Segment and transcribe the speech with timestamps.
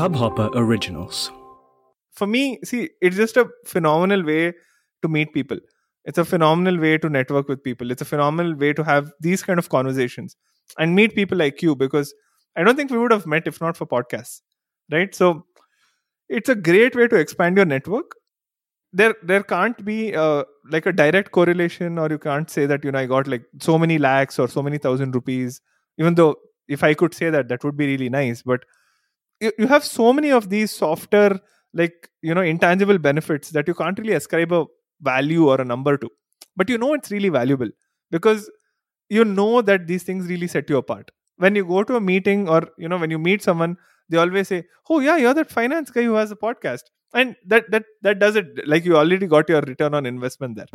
[0.00, 1.30] Hubhopper Originals.
[2.12, 4.54] For me, see, it's just a phenomenal way
[5.02, 5.58] to meet people.
[6.06, 7.90] It's a phenomenal way to network with people.
[7.90, 10.36] It's a phenomenal way to have these kind of conversations
[10.78, 12.14] and meet people like you because
[12.56, 14.40] I don't think we would have met if not for podcasts,
[14.90, 15.14] right?
[15.14, 15.44] So
[16.30, 18.12] it's a great way to expand your network.
[18.94, 22.90] There, there can't be uh, like a direct correlation, or you can't say that you
[22.90, 25.60] know I got like so many lakhs or so many thousand rupees.
[25.98, 26.36] Even though
[26.68, 28.42] if I could say that, that would be really nice.
[28.42, 28.64] But
[29.40, 31.40] you, you have so many of these softer
[31.72, 34.66] like you know intangible benefits that you can't really ascribe a
[35.00, 36.08] value or a number to.
[36.56, 37.70] But you know it's really valuable
[38.10, 38.50] because
[39.08, 41.10] you know that these things really set you apart.
[41.36, 43.76] When you go to a meeting or you know when you meet someone
[44.08, 46.82] they always say oh yeah you're that finance guy who has a podcast.
[47.12, 48.46] And that that that does it.
[48.66, 50.66] Like you already got your return on investment there.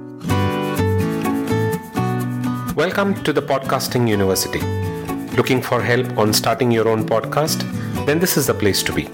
[2.76, 4.85] Welcome to the podcasting university
[5.38, 7.64] looking for help on starting your own podcast
[8.06, 9.10] then this is the place to be.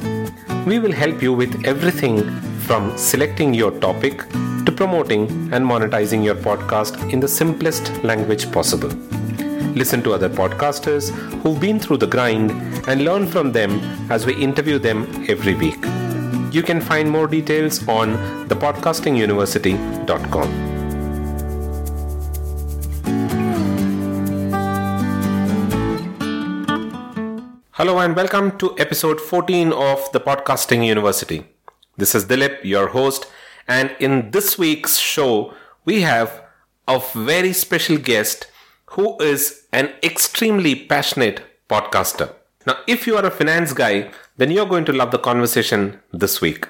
[0.65, 2.29] We will help you with everything
[2.61, 4.27] from selecting your topic
[4.65, 8.89] to promoting and monetizing your podcast in the simplest language possible.
[9.75, 11.09] Listen to other podcasters
[11.41, 12.51] who've been through the grind
[12.87, 13.79] and learn from them
[14.11, 15.83] as we interview them every week.
[16.51, 18.17] You can find more details on
[18.49, 20.70] thepodcastinguniversity.com.
[27.81, 31.47] Hello and welcome to episode 14 of the Podcasting University.
[31.97, 33.25] This is Dilip, your host,
[33.67, 36.43] and in this week's show, we have
[36.87, 38.45] a very special guest
[38.91, 42.31] who is an extremely passionate podcaster.
[42.67, 46.39] Now, if you are a finance guy, then you're going to love the conversation this
[46.39, 46.67] week.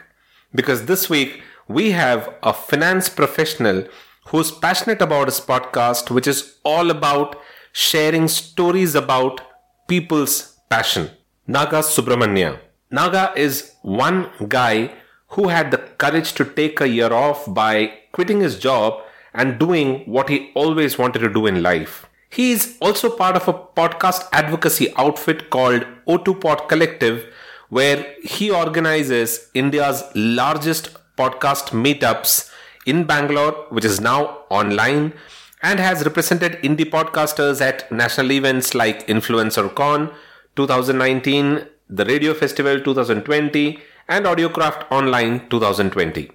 [0.55, 3.85] Because this week, we have a finance professional
[4.27, 7.35] who's passionate about his podcast, which is all about
[7.73, 9.41] sharing stories about
[9.89, 11.09] people's passion.
[11.47, 12.59] Naga Subramanya.
[12.89, 14.91] Naga is one guy
[15.35, 17.73] who had the courage to take a year off by
[18.11, 19.01] quitting his job
[19.33, 22.05] and doing what he always wanted to do in life.
[22.29, 27.25] He is also part of a podcast advocacy outfit called O2 Pod Collective,
[27.69, 32.49] where he organizes India's largest podcast meetups
[32.85, 35.13] in Bangalore, which is now online,
[35.61, 40.11] and has represented indie podcasters at national events like Influencer Con,
[40.55, 43.79] 2019, the Radio Festival 2020,
[44.09, 46.31] and Audiocraft Online 2020.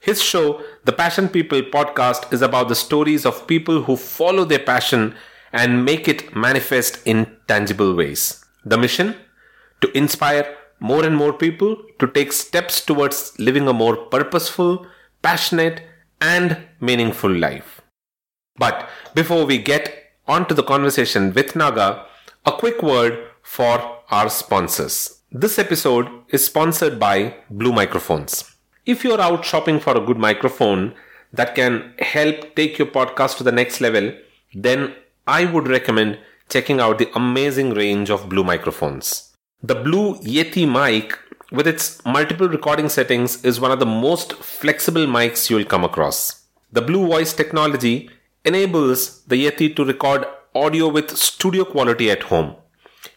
[0.00, 4.58] His show, The Passion People podcast, is about the stories of people who follow their
[4.58, 5.14] passion
[5.52, 8.44] and make it manifest in tangible ways.
[8.64, 9.16] The mission?
[9.80, 14.86] To inspire more and more people to take steps towards living a more purposeful,
[15.22, 15.82] passionate,
[16.20, 17.80] and meaningful life.
[18.56, 19.92] But before we get
[20.26, 22.06] on to the conversation with Naga,
[22.44, 25.20] a quick word for our sponsors.
[25.30, 28.54] This episode is sponsored by Blue Microphones.
[28.86, 30.94] If you're out shopping for a good microphone
[31.32, 34.12] that can help take your podcast to the next level,
[34.54, 34.94] then
[35.26, 39.34] I would recommend checking out the amazing range of Blue microphones.
[39.62, 41.18] The Blue Yeti mic
[41.50, 46.42] with its multiple recording settings is one of the most flexible mics you'll come across.
[46.72, 48.10] The Blue Voice technology
[48.44, 52.56] enables the Yeti to record audio with studio quality at home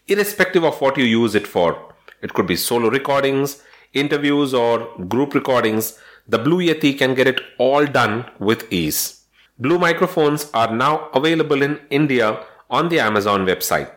[0.07, 1.93] irrespective of what you use it for.
[2.21, 3.61] It could be solo recordings,
[3.93, 5.99] interviews, or group recordings.
[6.27, 9.21] The Blue Yeti can get it all done with ease.
[9.57, 13.89] Blue microphones are now available in India on the Amazon website.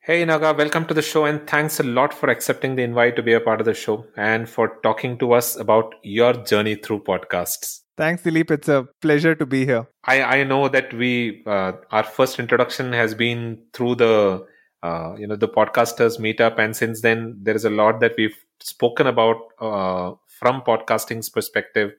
[0.00, 3.22] Hey Naga, welcome to the show and thanks a lot for accepting the invite to
[3.22, 7.04] be a part of the show and for talking to us about your journey through
[7.04, 7.80] podcasts.
[7.96, 8.50] Thanks, Dilip.
[8.50, 9.86] It's a pleasure to be here.
[10.04, 14.44] I, I know that we uh, our first introduction has been through the
[14.82, 18.36] uh, you know the podcasters meetup, and since then there is a lot that we've
[18.60, 21.92] spoken about uh, from podcasting's perspective.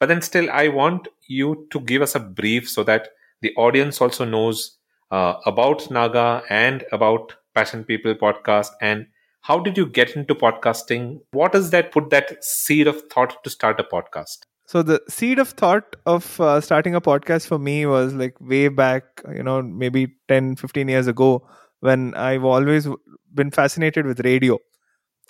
[0.00, 3.08] But then still, I want you to give us a brief so that
[3.44, 4.78] the audience also knows
[5.10, 9.06] uh, about Naga and about Passion People podcast and
[9.42, 11.20] how did you get into podcasting?
[11.32, 14.38] What does that put that seed of thought to start a podcast?
[14.66, 18.68] So the seed of thought of uh, starting a podcast for me was like way
[18.68, 21.46] back, you know, maybe 10, 15 years ago
[21.80, 22.88] when I've always
[23.34, 24.58] been fascinated with radio.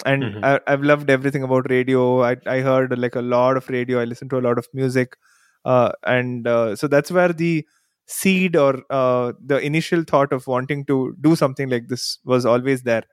[0.06, 0.44] And mm-hmm.
[0.44, 2.22] I, have loved everything about radio.
[2.22, 4.00] I, I heard like a lot of radio.
[4.00, 5.16] I listened to a lot of music.
[5.64, 7.66] Uh, and uh, so that's where the
[8.06, 12.82] seed or uh, the initial thought of wanting to do something like this was always
[12.82, 13.04] there.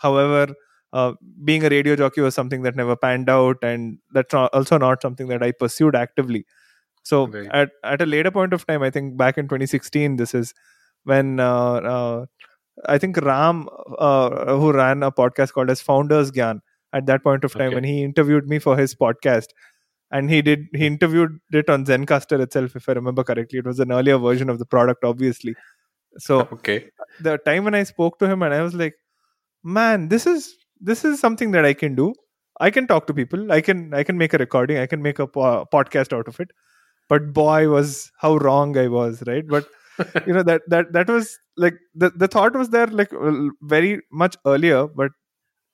[0.00, 0.54] However,
[0.92, 1.12] uh,
[1.44, 5.28] being a radio jockey was something that never panned out, and that's also not something
[5.28, 6.46] that I pursued actively.
[7.02, 7.48] So right.
[7.52, 10.54] at at a later point of time, I think back in 2016, this is
[11.04, 12.26] when uh, uh,
[12.86, 13.68] I think Ram,
[13.98, 16.60] uh, who ran a podcast called as Founders Gyan,
[16.92, 17.74] at that point of time okay.
[17.74, 19.48] when he interviewed me for his podcast,
[20.10, 23.58] and he did he interviewed it on Zencastr itself, if I remember correctly.
[23.58, 25.54] It was an earlier version of the product, obviously.
[26.18, 26.90] So okay,
[27.20, 28.94] the time when I spoke to him, and I was like,
[29.62, 32.14] "Man, this is this is something that I can do.
[32.60, 33.52] I can talk to people.
[33.52, 34.78] I can I can make a recording.
[34.78, 36.50] I can make a po- podcast out of it."
[37.08, 39.46] But boy, was how wrong I was, right?
[39.46, 39.66] But
[40.26, 43.12] you know that that that was like the the thought was there like
[43.62, 45.12] very much earlier, but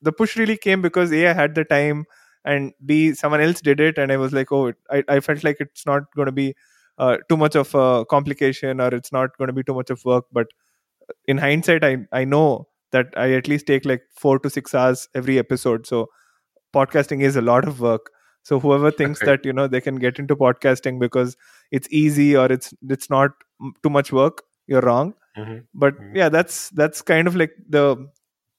[0.03, 2.05] the push really came because a I had the time
[2.45, 5.57] and b someone else did it and i was like oh i, I felt like
[5.61, 6.55] it's not going to be
[6.99, 10.05] uh, too much of a complication or it's not going to be too much of
[10.05, 10.47] work but
[11.27, 15.09] in hindsight i i know that i at least take like 4 to 6 hours
[15.15, 16.07] every episode so
[16.75, 18.11] podcasting is a lot of work
[18.43, 19.33] so whoever thinks okay.
[19.33, 21.37] that you know they can get into podcasting because
[21.71, 23.33] it's easy or it's it's not
[23.83, 25.59] too much work you're wrong mm-hmm.
[25.75, 26.17] but mm-hmm.
[26.17, 27.85] yeah that's that's kind of like the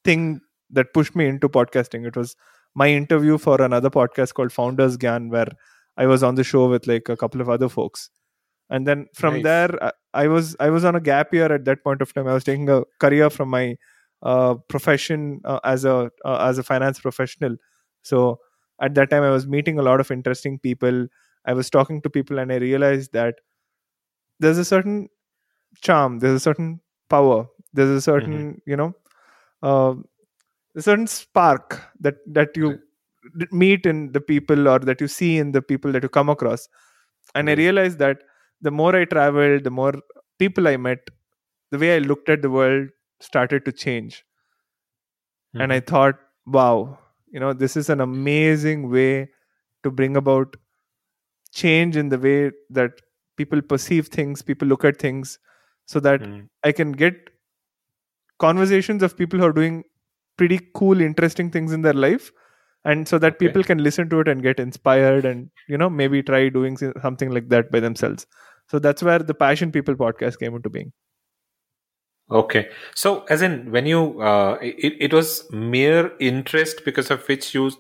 [0.04, 2.36] thing that pushed me into podcasting it was
[2.76, 5.48] my interview for another podcast called Founders Gyan, where
[5.98, 8.10] I was on the show with like a couple of other folks.
[8.70, 9.44] And then from nice.
[9.44, 12.28] there, I was I was on a gap year at that point of time.
[12.28, 13.78] I was taking a career from my
[14.24, 17.56] uh, profession uh, as a uh, as a finance professional.
[18.02, 18.40] So
[18.82, 21.08] at that time, I was meeting a lot of interesting people.
[21.46, 23.36] I was talking to people, and I realized that
[24.40, 25.10] there's a certain
[25.82, 28.70] charm, there's a certain power, there's a certain mm-hmm.
[28.70, 28.94] you know
[29.62, 29.94] uh,
[30.76, 33.52] a certain spark that that you right.
[33.52, 36.68] meet in the people or that you see in the people that you come across
[37.34, 37.58] and right.
[37.58, 38.24] i realized that
[38.62, 39.94] the more i traveled the more
[40.40, 41.10] people i met
[41.72, 42.90] the way i looked at the world
[43.22, 45.62] started to change mm-hmm.
[45.62, 45.94] and i mm-hmm.
[45.94, 46.98] thought wow
[47.28, 49.28] you know this is an amazing way
[49.84, 50.56] to bring about
[51.54, 53.02] change in the way that
[53.38, 55.40] people perceive things people look at things
[55.86, 56.46] so that mm-hmm.
[56.64, 57.30] i can get
[58.40, 59.84] conversations of people who are doing
[60.38, 62.32] pretty cool interesting things in their life.
[62.84, 63.48] And so that okay.
[63.48, 67.32] people can listen to it and get inspired and you know maybe try doing something
[67.32, 68.28] like that by themselves.
[68.70, 70.92] So that's where the passion people podcast came into being.
[72.30, 72.70] Okay.
[72.96, 77.72] So as in when you uh, it, it was mere interest because of which you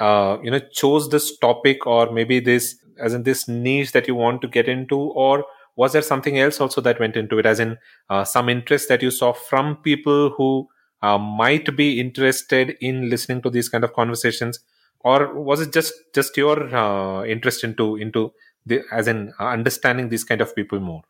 [0.00, 4.14] uh, you know chose this topic or maybe this as in this niche that you
[4.14, 4.96] want to get into?
[4.96, 5.44] Or
[5.76, 7.46] was there something else also that went into it?
[7.46, 7.78] As in
[8.08, 10.68] uh, some interest that you saw from people who
[11.02, 14.60] uh, might be interested in listening to these kind of conversations
[15.00, 18.32] or was it just just your uh, interest into into
[18.64, 21.02] the, as in uh, understanding these kind of people more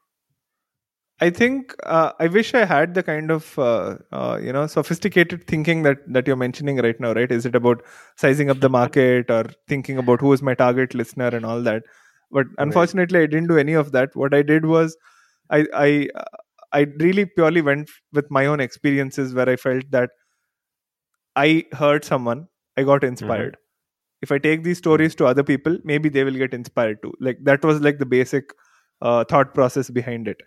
[1.18, 5.46] I think uh, I wish I had the kind of uh, uh, you know sophisticated
[5.46, 7.14] thinking that that you're mentioning right now.
[7.14, 7.32] Right?
[7.32, 7.82] Is it about
[8.16, 11.84] sizing up the market or thinking about who is my target listener and all that?
[12.30, 13.24] But unfortunately, right.
[13.24, 14.14] I didn't do any of that.
[14.14, 14.98] What I did was
[15.48, 16.08] I I
[16.72, 20.10] I really purely went with my own experiences where I felt that
[21.34, 23.52] I heard someone, I got inspired.
[23.52, 24.22] Mm-hmm.
[24.22, 27.12] If I take these stories to other people, maybe they will get inspired too.
[27.20, 28.50] Like that was like the basic
[29.02, 30.38] uh, thought process behind it.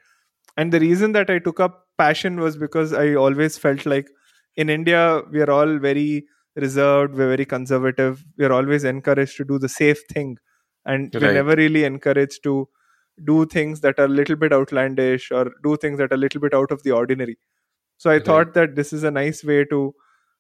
[0.58, 4.10] And the reason that I took up passion was because I always felt like
[4.56, 9.60] in India, we are all very reserved, we're very conservative, we're always encouraged to do
[9.60, 10.38] the safe thing.
[10.86, 11.24] And right.
[11.24, 12.68] we're never really encouraged to
[13.26, 16.42] do things that are a little bit outlandish or do things that are a little
[16.42, 17.38] bit out of the ordinary
[17.98, 18.26] so i okay.
[18.26, 19.94] thought that this is a nice way to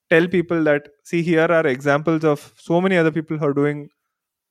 [0.10, 3.90] tell people that see here are examples of so many other people who are doing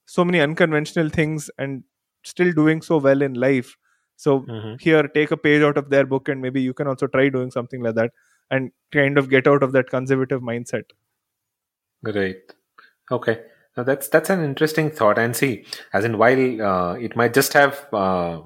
[0.07, 1.85] so many unconventional things and
[2.25, 3.77] still doing so well in life
[4.17, 4.81] so Mhm.
[4.81, 7.51] here take a page out of their book and maybe you can also try doing
[7.51, 8.13] something like that
[8.51, 10.97] and kind of get out of that conservative mindset
[12.05, 12.53] Great.
[13.11, 13.45] Okay.
[13.79, 15.19] Now that's that's an interesting thought.
[15.21, 18.41] And see, as in while uh, it might just have, uh,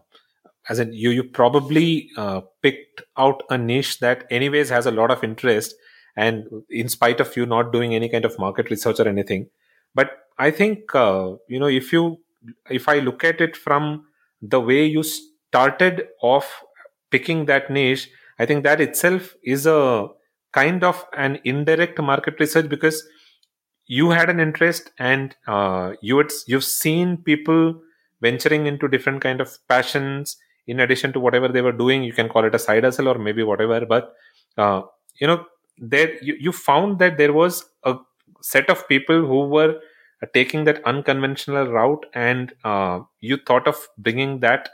[0.68, 5.10] as in you you probably uh, picked out a niche that anyways has a lot
[5.10, 5.74] of interest,
[6.16, 9.48] and in spite of you not doing any kind of market research or anything,
[9.94, 12.18] but I think uh, you know if you
[12.68, 14.04] if I look at it from
[14.42, 16.62] the way you started off
[17.10, 20.08] picking that niche, I think that itself is a
[20.52, 23.02] kind of an indirect market research because
[23.86, 27.80] you had an interest and uh, you had you've seen people
[28.20, 30.36] venturing into different kind of passions
[30.66, 32.04] in addition to whatever they were doing.
[32.04, 34.14] You can call it a side hustle or maybe whatever but
[34.56, 34.82] uh,
[35.20, 35.44] you know
[35.78, 37.96] there you, you found that there was a
[38.40, 39.80] set of people who were
[40.34, 44.68] taking that unconventional route and uh, you thought of bringing that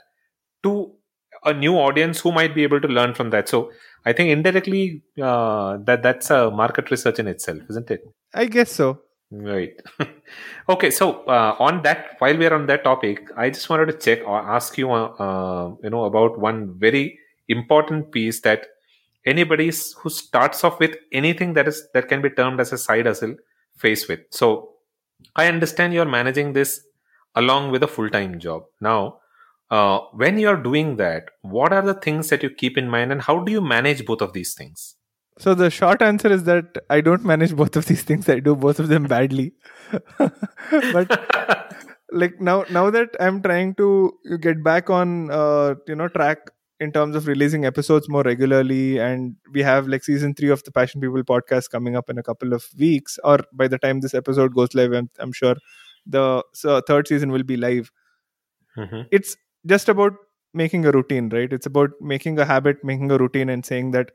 [0.62, 0.93] to
[1.45, 3.49] a new audience who might be able to learn from that.
[3.49, 3.71] So
[4.05, 8.02] i think indirectly uh, that that's a market research in itself isn't it
[8.35, 8.99] i guess so
[9.31, 9.75] Right.
[10.69, 10.90] okay.
[10.90, 14.26] So uh, on that, while we are on that topic, I just wanted to check
[14.26, 18.67] or ask you, uh, uh, you know, about one very important piece that
[19.26, 23.05] anybody who starts off with anything that is that can be termed as a side
[23.05, 23.35] hustle
[23.76, 24.21] face with.
[24.31, 24.71] So
[25.37, 26.81] I understand you're managing this
[27.35, 28.64] along with a full time job.
[28.81, 29.21] Now,
[29.71, 33.23] uh, when you're doing that, what are the things that you keep in mind, and
[33.23, 34.95] how do you manage both of these things?
[35.39, 38.29] So the short answer is that I don't manage both of these things.
[38.29, 39.53] I do both of them badly.
[40.19, 41.75] but
[42.13, 46.39] like now, now that I'm trying to get back on, uh, you know, track
[46.81, 50.73] in terms of releasing episodes more regularly, and we have like season three of the
[50.73, 54.15] Passion People podcast coming up in a couple of weeks, or by the time this
[54.15, 55.57] episode goes live, I'm, I'm sure
[56.07, 57.93] the so third season will be live.
[58.77, 59.07] Mhm.
[59.11, 60.15] It's just about
[60.55, 61.53] making a routine, right?
[61.53, 64.11] It's about making a habit, making a routine, and saying that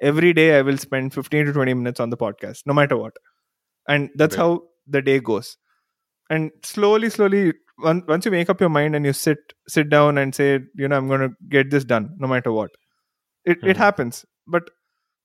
[0.00, 3.14] every day I will spend 15 to 20 minutes on the podcast, no matter what.
[3.88, 4.42] And that's Right.
[4.44, 5.56] how the day goes.
[6.30, 7.54] And slowly, slowly,
[7.84, 10.88] on- once you make up your mind and you sit sit down and say, you
[10.88, 12.70] know, I'm going to get this done, no matter what,
[13.44, 13.84] it, it Mhm.
[13.86, 14.24] happens.
[14.46, 14.70] But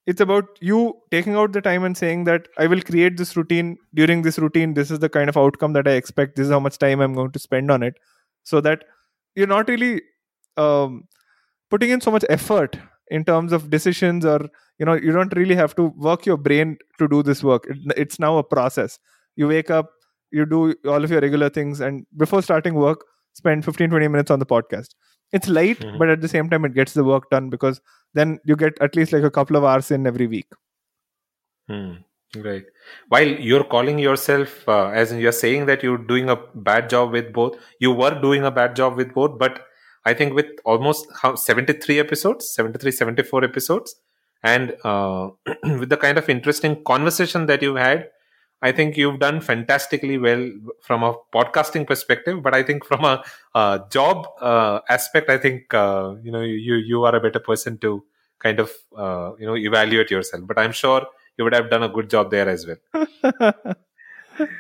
[0.06, 3.78] it's about you taking out the time and saying that I will create this routine.
[3.94, 6.36] During this routine, this is the kind of outcome that I expect.
[6.36, 7.96] This is how much time I'm going to spend on it.
[8.44, 8.84] So that
[9.36, 10.02] you're not really
[10.58, 11.04] um,
[11.70, 12.78] putting in so much effort
[13.10, 14.40] in terms of decisions or
[14.80, 17.78] you know you don't really have to work your brain to do this work it,
[17.98, 19.00] it's now a process
[19.36, 19.92] you wake up
[20.32, 24.32] you do all of your regular things and before starting work spend 15 20 minutes
[24.32, 24.96] on the podcast
[25.32, 25.98] it's light Mhm.
[26.00, 27.82] but at the same time it gets the work done because
[28.14, 30.48] then you get at least like a couple of hours in every week
[31.70, 31.94] Hmm.
[32.36, 32.66] Right.
[33.08, 37.32] While you're calling yourself, uh, as you're saying that you're doing a bad job with
[37.32, 39.66] both, you were doing a bad job with both, but
[40.06, 43.96] I think with almost 73 episodes, 73, 74 episodes,
[44.44, 45.30] and uh,
[45.64, 48.10] with the kind of interesting conversation that you've had,
[48.62, 50.52] I think you've done fantastically well
[50.82, 52.42] from a podcasting perspective.
[52.42, 53.24] But I think from a,
[53.54, 57.78] uh job uh, aspect, I think uh, you know you you are a better person
[57.80, 58.04] to
[58.40, 58.72] kind of
[59.40, 60.44] you know evaluate yourself.
[60.48, 61.06] But I'm sure
[61.38, 63.76] you would have done a good job there as well.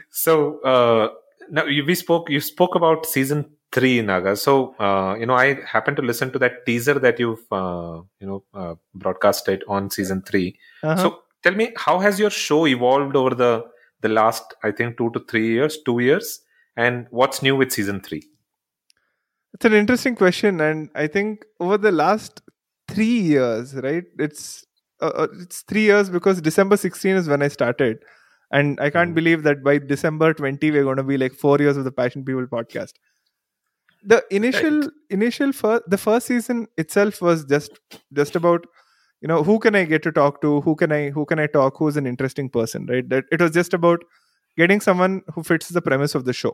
[0.09, 1.09] So uh,
[1.49, 2.29] now you, we spoke.
[2.29, 4.35] You spoke about season three, Naga.
[4.35, 8.27] So uh, you know, I happened to listen to that teaser that you've uh, you
[8.27, 11.01] know uh, broadcasted on season 3 Uh-huh.
[11.01, 13.65] So tell me, how has your show evolved over the
[14.01, 16.41] the last, I think, two to three years, two years,
[16.75, 18.23] and what's new with season three?
[19.53, 22.41] It's an interesting question, and I think over the last
[22.87, 24.03] three years, right?
[24.19, 24.64] It's
[25.01, 27.99] uh, uh, it's three years because December 16 is when I started,
[28.51, 29.15] and I can't Mhm.
[29.15, 32.23] believe that by December 20 we're going to be like four years of the Passion
[32.25, 32.93] People podcast.
[34.03, 37.79] The initial initial first the first season itself was just
[38.13, 38.65] just about
[39.21, 41.47] you know who can I get to talk to, who can I who can I
[41.47, 43.07] talk, who's an interesting person, right?
[43.09, 44.03] That it was just about
[44.57, 46.53] getting someone who fits the premise of the show.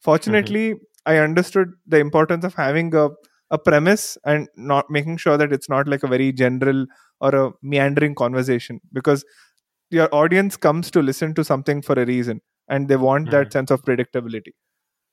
[0.00, 0.74] Fortunately,
[1.06, 3.10] I understood the importance of having a,
[3.50, 6.86] a premise and not making sure that it's not like a very general
[7.20, 9.24] or a meandering conversation because
[9.90, 13.52] your audience comes to listen to something for a reason and they want that Mhm.
[13.52, 14.52] sense of predictability.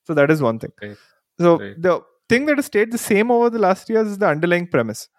[0.05, 0.71] So that is one thing.
[0.81, 0.97] Right.
[1.39, 1.81] So Right.
[1.81, 5.09] the thing that has stayed the same over the last years is the underlying premise.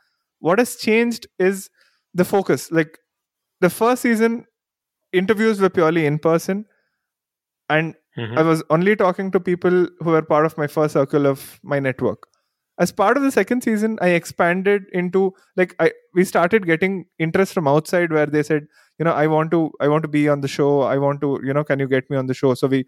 [0.41, 1.71] What has changed is
[2.15, 2.71] the focus.
[2.71, 2.99] Like
[3.61, 4.47] the first season,
[5.13, 6.67] interviews were purely in person,
[7.69, 8.39] and Mhm.
[8.39, 11.79] I was only talking to people who were part of my first circle of my
[11.79, 12.27] network.
[12.78, 17.52] As part of the second season, I expanded into like I we started getting interest
[17.52, 18.66] from outside where they said,
[18.99, 20.82] you know, I want to I want to be on the show.
[20.82, 22.54] I want to, you know, can you get me on the show?
[22.54, 22.85] So we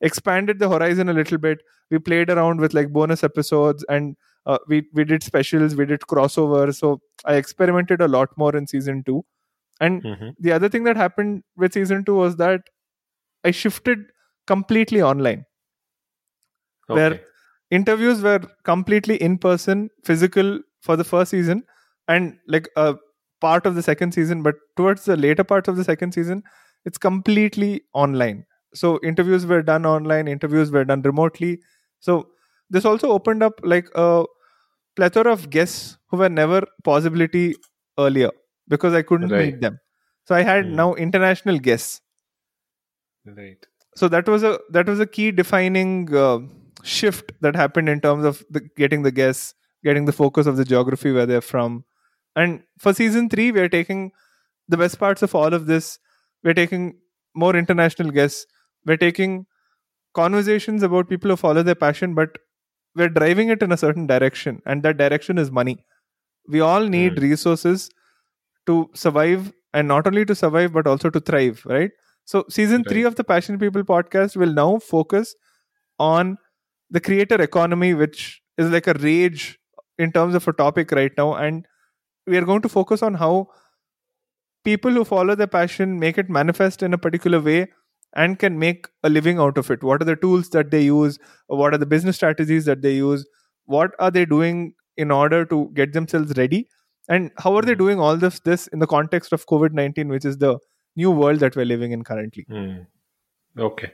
[0.00, 1.58] expanded the horizon a little bit.
[1.90, 6.00] We played around with like bonus episodes and uh, we we did specials we did
[6.12, 9.24] crossovers so i experimented a lot more in season 2
[9.80, 10.34] and Mhm.
[10.40, 12.62] the other thing that happened with season 2 was that
[13.44, 14.00] i shifted
[14.48, 15.44] completely online
[16.86, 17.24] Where- Okay.
[17.78, 21.62] Interviews were completely in person physical for the first season
[22.08, 22.94] and like a
[23.40, 26.42] part of the second season but towards the later parts of the second season
[26.84, 31.52] it's completely online so interviews were done online interviews were done remotely
[32.00, 32.16] so
[32.70, 34.24] this also opened up like a
[34.96, 37.54] plethora of guests who were never possibility
[37.98, 38.30] earlier
[38.68, 39.46] because i couldn't Right.
[39.46, 39.78] meet them
[40.26, 40.76] so i had Hmm.
[40.82, 42.00] now international guests
[43.24, 43.64] Right.
[43.94, 46.38] so that was a that was a key defining uh,
[46.82, 50.64] shift that happened in terms of the, getting the guests getting the focus of the
[50.64, 51.84] geography where they're from.
[52.36, 54.12] And for season 3 we are taking
[54.68, 55.98] the best parts of all of this.
[56.44, 56.94] We're taking
[57.34, 58.46] more international guests.
[58.86, 59.46] We're taking
[60.14, 62.38] conversations about people who follow their passion but
[62.94, 65.84] we're driving it in a certain direction and that direction is money.
[66.48, 67.22] We all need Mm.
[67.22, 67.90] resources
[68.66, 71.90] to survive and not only to survive but also to thrive right?
[72.24, 75.34] So season 3 of the passion people podcast will now focus
[75.98, 76.38] on
[76.92, 79.58] the creator economy which is like a rage
[79.98, 81.34] in terms of a topic right now.
[81.34, 81.66] And
[82.26, 83.48] we are going to focus on how
[84.64, 87.68] people who follow their passion make it manifest in a particular way
[88.14, 89.82] and can make a living out of it.
[89.82, 91.18] What are the tools that they use?
[91.46, 93.26] What are the business strategies that they use?
[93.64, 96.68] What are they doing in order to get themselves ready?
[97.08, 100.38] And how are they doing all this this in the context of covid-19 which is
[100.38, 100.58] the
[100.94, 102.44] new world that we're living in currently?
[102.48, 102.82] Hmm.
[103.58, 103.92] Okay.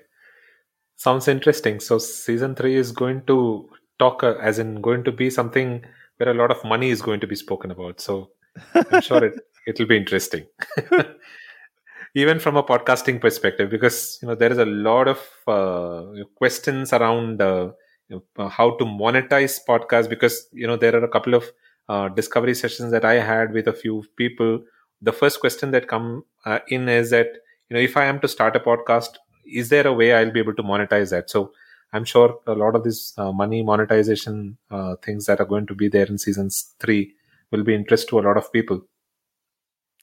[0.98, 1.80] Sounds interesting.
[1.80, 5.82] So season three is going to talk, uh, as in going to be something
[6.18, 8.00] where a lot of money is going to be spoken about.
[8.00, 8.30] So
[8.74, 10.46] I'm sure it it'll be interesting,
[12.14, 16.92] even from a podcasting perspective, because you know there is a lot of uh, questions
[16.92, 17.70] around uh,
[18.08, 20.08] you know, uh, how to monetize podcasts.
[20.08, 21.44] Because you know there are a couple of
[21.88, 24.60] uh, discovery sessions that I had with a few people.
[25.02, 27.28] The first question that come uh, in is that
[27.70, 29.16] you know if I am to start a podcast,
[29.52, 31.30] is there a way I'll be able to monetize that?
[31.30, 31.52] So
[31.92, 35.74] I'm sure a lot of these uh, money monetization uh, things that are going to
[35.74, 37.14] be there in seasons three
[37.50, 38.82] will be interest to a lot of people.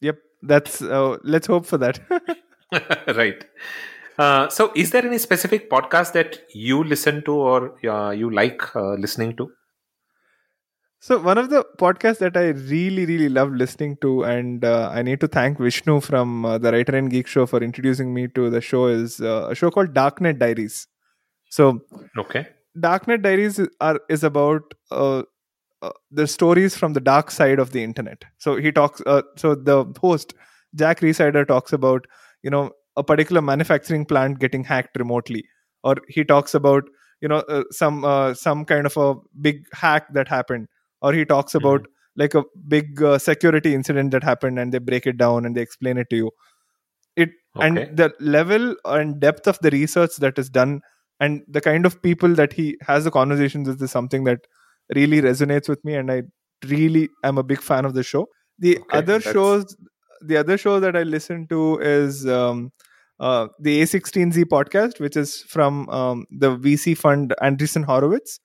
[0.01, 1.99] yep that's uh, let's hope for that
[3.15, 3.45] right.
[4.17, 8.75] Uh, so, is there any specific podcast that you listen to or uh, you like
[8.75, 9.51] uh, listening to?
[11.05, 15.03] So one of the podcasts that I really, really love listening to, and uh, I
[15.03, 18.49] need to thank Vishnu from uh, the Writer and Geek Show for introducing me to
[18.49, 20.87] the show, is uh, a show called Darknet Diaries.
[21.51, 21.81] So
[22.17, 22.47] Okay.
[22.75, 25.21] Darknet Diaries is- are is about uh,
[25.83, 28.25] uh, the stories from the dark side of the internet.
[28.39, 29.03] So he talks.
[29.05, 30.33] Uh, so the host
[30.73, 32.07] Jack Rhysider talks about
[32.41, 35.45] you know a particular manufacturing plant getting hacked remotely,
[35.83, 36.83] or he talks about
[37.21, 40.67] you know uh, some uh, some kind of a big hack that happened,
[41.05, 41.87] or he talks about
[42.23, 42.43] like a
[42.75, 46.09] big uh, security incident that happened, and they break it down and they explain it
[46.15, 46.31] to you.
[47.25, 47.67] It Okay.
[47.67, 48.63] and the level
[48.93, 50.71] and depth of the research that is done
[51.25, 54.49] and the kind of people that he has the conversations with is something that
[54.99, 56.17] really resonates with me and i
[56.71, 58.23] really am a big fan of the show
[58.65, 59.77] the Okay, other that's- shows
[60.33, 61.61] the other show that i listen to
[61.93, 62.59] is um,
[63.21, 68.35] uh, the a16z podcast which is from um, the vc fund andreessen horowitz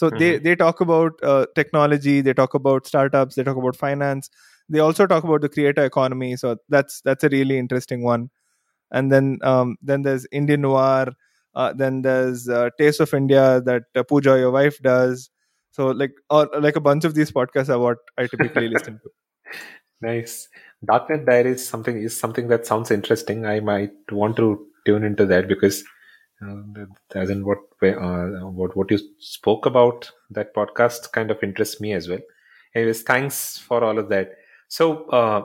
[0.00, 0.44] so they Mhm.
[0.46, 4.30] they talk about uh, technology they talk about startups they talk about finance
[4.76, 8.28] they also talk about the creator economy so that's that's a really interesting one
[8.92, 11.12] and then um, then there's indian noir
[11.54, 15.30] uh, then there's uh, taste of india that uh, pooja your wife does
[15.78, 19.10] so like or like a bunch of these podcasts are what i typically listen to
[20.02, 20.48] Nice.
[20.84, 23.46] Darknet Diaries something is something that sounds interesting.
[23.46, 25.84] I might want to tune into that because,
[27.14, 28.26] as in what uh,
[28.58, 32.20] what what you spoke about that podcast kind of interests me as well.
[32.74, 34.32] Anyways, thanks for all of that.
[34.68, 35.44] So, uh,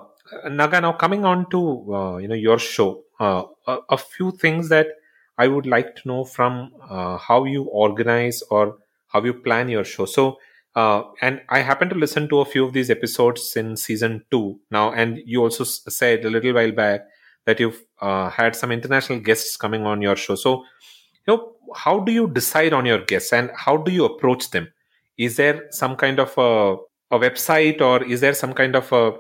[0.50, 4.70] Naga, now coming on to uh, you know your show, uh, a, a few things
[4.70, 4.88] that
[5.38, 8.78] I would like to know from uh, how you organize or
[9.08, 10.06] how you plan your show.
[10.06, 10.38] So,
[10.76, 14.60] uh, and I happen to listen to a few of these episodes in season two
[14.72, 17.02] now, and you also said a little while back
[17.46, 20.36] that you've uh, had some international guests coming on your show.
[20.36, 20.64] So,
[21.28, 24.68] you know, how do you decide on your guests and how do you approach them?
[25.18, 26.76] Is there some kind of a,
[27.16, 29.14] a website or is there some kind of a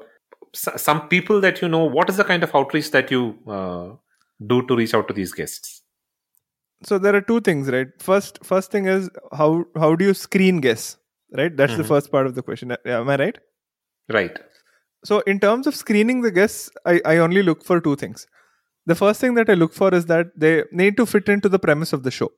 [0.53, 1.83] some people that you know?
[1.83, 3.89] What is the kind of outreach that you uh,
[4.47, 5.81] do to reach out to these guests?
[6.83, 10.57] so there are two things right first first thing is how how do you screen
[10.59, 10.97] guests
[11.39, 11.87] right that's the Mhm.
[11.87, 13.37] first part of the question am i right
[14.09, 14.37] Right.
[15.09, 18.25] So in terms of screening the guests I, I only look for two things
[18.91, 21.59] the first thing that i look for is that they need to fit into the
[21.67, 22.29] premise of the show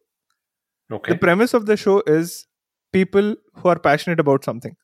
[0.97, 1.13] Okay.
[1.13, 2.35] the premise of the show is
[2.93, 4.75] people who are passionate about something.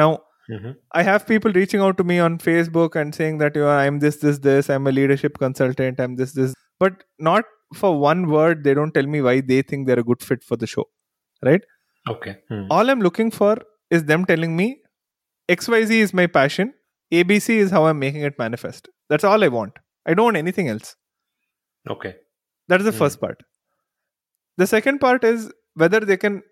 [0.00, 0.10] Now,
[0.50, 0.74] Mhm.
[1.00, 3.98] I have people reaching out to me on Facebook and saying that you know I'm
[4.04, 4.68] this, this, this.
[4.76, 6.00] I'm a leadership consultant.
[6.04, 6.54] I'm this, this.
[6.84, 7.44] But not
[7.80, 8.62] for one word.
[8.68, 10.84] They don't tell me why they think they're a good fit for the show.
[11.50, 11.62] Right.
[12.14, 12.36] Okay.
[12.48, 12.62] Hmm.
[12.70, 13.56] All I'm looking for
[13.90, 14.68] is them telling me
[15.48, 16.72] XYZ is my passion.
[17.12, 18.88] ABC is how I'm making it manifest.
[19.08, 19.78] That's all I want.
[20.06, 20.96] I don't want anything else.
[21.88, 22.16] Okay.
[22.68, 22.98] That is the Hmm.
[22.98, 23.42] first part.
[24.56, 26.42] The second part is whether they can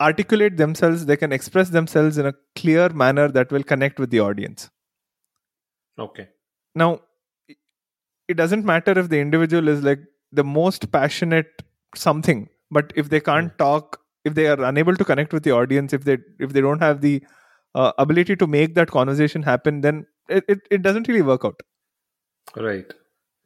[0.00, 4.20] articulate themselves, they can express themselves in a clear manner that will connect with the
[4.20, 4.70] audience.
[5.98, 6.28] Okay.
[6.74, 7.00] Now,
[8.28, 10.00] it doesn't matter if the individual is like
[10.32, 11.62] the most passionate
[11.94, 15.92] something, but if they can't talk, if they are unable to connect with the audience,
[15.92, 17.22] if they if they don't have the
[17.74, 21.60] uh, ability to make that conversation happen, then it, it, it doesn't really work out.
[22.56, 22.92] Right.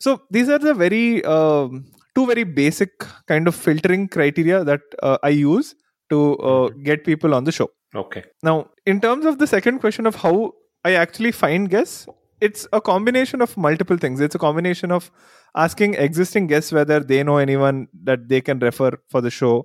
[0.01, 2.91] So these are the very um, two very basic
[3.27, 5.75] kind of filtering criteria that uh, I use
[6.11, 7.71] to uh, get people on the show.
[7.95, 8.25] Okay.
[8.43, 10.53] Now, in terms of the second question of how
[10.85, 12.07] I actually find guests,
[12.41, 14.21] it's a combination of multiple things.
[14.21, 15.11] It's a combination of
[15.55, 19.65] asking existing guests whether they know anyone that they can refer for the show.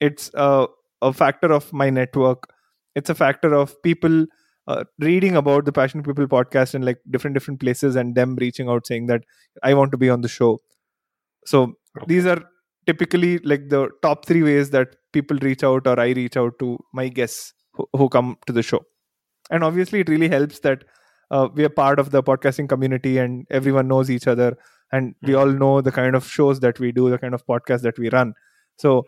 [0.00, 0.66] It's a,
[1.02, 2.52] a factor of my network.
[2.96, 4.26] It's a factor of people
[4.66, 8.68] uh, reading about the Passion People podcast in like different different places and them reaching
[8.68, 9.22] out saying that
[9.62, 10.60] I want to be on the show.
[11.44, 11.74] So
[12.08, 12.42] these are
[12.86, 16.78] typically like the top three ways that people reach out or I reach out to
[16.92, 18.84] my guests who, who come to the show.
[19.50, 20.82] And obviously, it really helps that
[21.30, 24.56] uh, we are part of the podcasting community and everyone knows each other
[24.92, 27.82] and we all know the kind of shows that we do, the kind of podcast
[27.82, 28.34] that we run.
[28.78, 29.06] So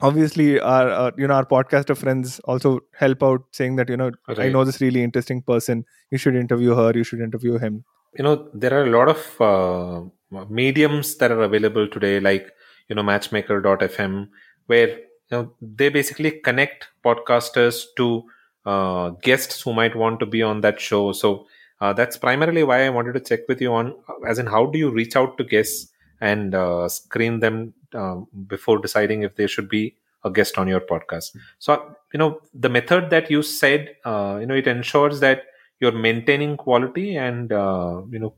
[0.00, 4.10] obviously our uh, you know our podcaster friends also help out saying that you know
[4.36, 5.84] i know this really interesting person.
[6.10, 6.92] You should interview her.
[6.94, 7.84] You should interview him.
[8.18, 12.50] You know there are a lot of uh, mediums that are available today like
[12.88, 14.28] you know matchmaker.fm
[14.66, 18.24] where you know they basically connect podcasters to
[18.64, 21.12] uh, guests who might want to be on that show.
[21.12, 21.46] So
[21.80, 23.94] uh, that's primarily why i wanted to check with you on
[24.26, 28.78] as in how do you reach out to guests and uh, screen them uh, before
[28.78, 31.36] deciding if they should be a guest on your podcast.
[31.58, 35.44] So you know the method that you said uh, you know it ensures that
[35.80, 38.34] you're maintaining quality and uh, you know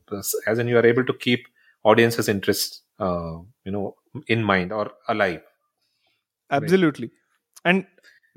[0.47, 1.47] as in you are able to keep
[1.85, 5.41] audiences interest uh, you know in mind or alive.
[6.51, 7.11] Absolutely.
[7.65, 7.87] And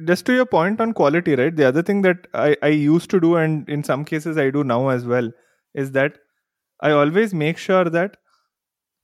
[0.06, 3.19] just to your point on quality right the other thing that I, I used to
[3.19, 5.32] do and in some cases i do now as well
[5.74, 6.17] is that
[6.82, 8.17] i always make sure that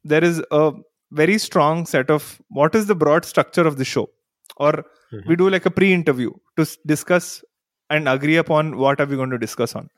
[0.03, 0.71] there is a
[1.11, 4.09] very strong set of what is the broad structure of the show.
[4.57, 4.85] Or
[5.27, 7.43] we do like a pre-interview to s- discuss
[7.89, 9.89] and agree upon what are we going to discuss on.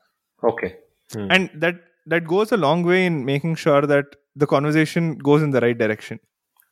[0.44, 0.76] Okay.
[1.12, 1.26] Hmm.
[1.28, 1.74] and that
[2.06, 4.04] that goes a long way in making sure that
[4.36, 6.20] the conversation goes in the right direction.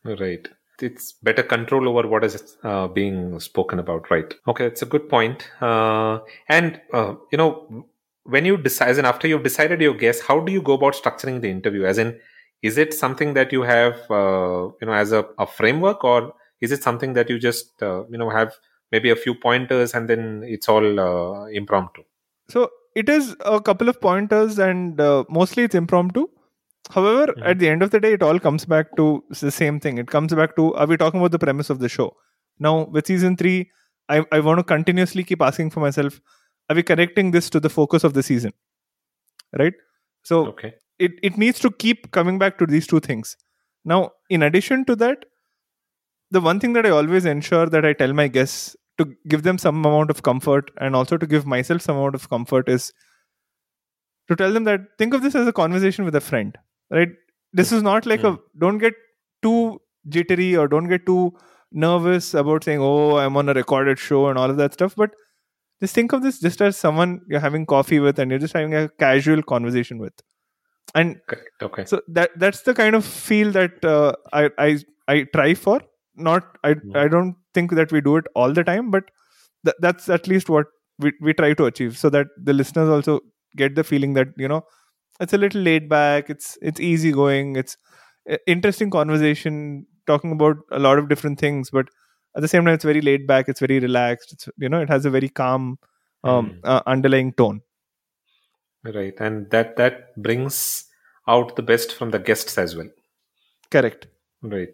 [0.05, 0.47] Right.
[0.81, 4.33] It's better control over what is uh, being spoken about right?
[4.47, 5.49] Okay it's a good point.
[5.61, 7.85] Uh, and uh, you know
[8.23, 11.41] when you decide and after you've decided your guess how do you go about structuring
[11.41, 11.83] the interview?
[11.83, 12.17] As in
[12.61, 16.71] is it something that you have uh, you know as a, a framework or is
[16.71, 18.53] it something that you just uh, you know have
[18.91, 22.03] maybe a few pointers and then it's all uh, impromptu?
[22.49, 26.27] So it is a couple of pointers and uh, mostly it's impromptu.
[26.89, 27.45] However Mhm.
[27.45, 29.97] at the end of the day it all comes back to the same thing.
[29.99, 32.15] It comes back to are we talking about the premise of the show?
[32.59, 33.69] Now with season 3
[34.09, 36.19] i, I want to continuously keep asking for myself
[36.69, 38.53] are we connecting this to the focus of the season?
[39.57, 39.73] Right?
[40.23, 43.37] So okay it, it needs to keep coming back to these two things.
[43.85, 45.25] Now, in addition to that,
[46.31, 49.57] the one thing that I always ensure that I tell my guests to give them
[49.57, 52.91] some amount of comfort and also to give myself some amount of comfort is
[54.27, 56.57] to tell them that think of this as a conversation with a friend,
[56.91, 57.09] right?
[57.53, 58.59] This is not like a hmm.
[58.59, 58.93] don't get
[59.41, 61.33] too jittery or don't get too
[61.71, 65.11] nervous about saying, oh, I'm on a recorded show and all of that stuff, but
[65.79, 68.75] just think of this just as someone you're having coffee with and you're just having
[68.75, 70.13] a casual conversation with.
[70.95, 71.17] And
[71.61, 75.81] okay so that that's the kind of feel that uh, I, I I try for.
[76.15, 79.03] Not I I don't think that we do it all the time, but
[79.65, 80.67] th- that's at least what
[80.99, 83.19] we we try to achieve, so that the listeners also
[83.55, 84.63] get the feeling that you know
[85.19, 87.77] it's a little laid back, it's it's easy going, it's
[88.29, 91.87] uh, interesting conversation talking about a lot of different things, but
[92.35, 94.89] at the same time it's very laid back, it's very relaxed, it's you know it
[94.89, 95.77] has a very calm
[96.23, 96.59] um, Mm.
[96.65, 97.61] uh, underlying tone.
[98.83, 100.85] Right and that that brings
[101.27, 102.89] out the best from the guests as well
[103.69, 104.07] Correct.
[104.41, 104.73] Right.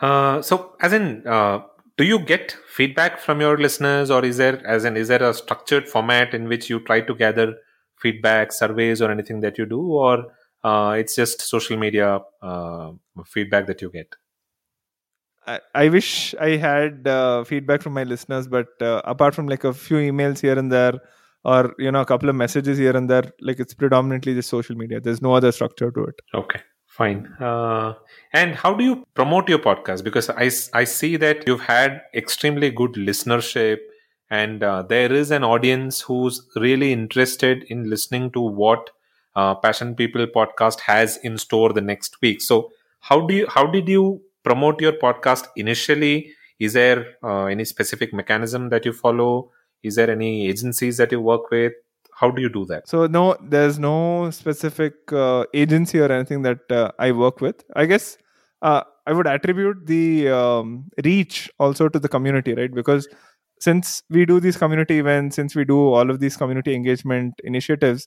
[0.00, 1.60] Uh, so, as in, uh,
[1.96, 5.34] do you get feedback from your listeners, or is there, as in, is there a
[5.34, 7.54] structured format in which you try to gather
[7.98, 10.24] feedback, surveys, or anything that you do, or
[10.64, 12.92] uh, it's just social media uh,
[13.26, 14.14] feedback that you get?
[15.46, 19.64] I, I wish I had uh, feedback from my listeners, but uh, apart from like
[19.64, 21.00] a few emails here and there,
[21.44, 24.76] or you know, a couple of messages here and there, like it's predominantly just social
[24.76, 25.00] media.
[25.00, 26.14] There's no other structure to it.
[26.34, 27.26] Okay, fine.
[27.40, 27.94] Uh,
[28.32, 30.04] and how do you promote your podcast?
[30.04, 33.78] Because I I see that you've had extremely good listenership,
[34.30, 38.90] and uh, there is an audience who's really interested in listening to what
[39.34, 42.40] uh, Passion People podcast has in store the next week.
[42.40, 46.32] So how do you how did you promote your podcast initially?
[46.58, 49.50] Is there uh, any specific mechanism that you follow?
[49.82, 51.72] Is there any agencies that you work with?
[52.14, 52.88] How do you do that?
[52.88, 57.64] So no, there's no specific uh, agency or anything that uh, I work with.
[57.74, 58.18] I guess
[58.62, 62.72] uh, I would attribute the um, reach also to the community, right?
[62.72, 63.08] Because
[63.60, 68.06] since we do these community events, since we do all of these community engagement initiatives,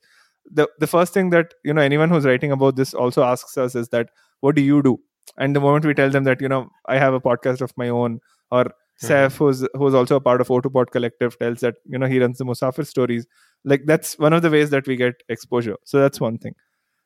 [0.50, 3.76] the the first thing that you know anyone who's writing about this also asks us
[3.76, 4.10] is that
[4.42, 5.00] what do you do?
[5.38, 7.90] And the moment we tell them that you know I have a podcast of my
[7.90, 8.20] own,
[8.52, 8.66] or
[9.04, 9.44] mm-hmm.
[9.44, 12.38] Who's who's also a part of O2 Pod Collective, tells that you know he runs
[12.38, 13.28] the Musafir stories.
[13.64, 15.76] Like that's one of the ways that we get exposure.
[15.84, 16.54] So that's one thing.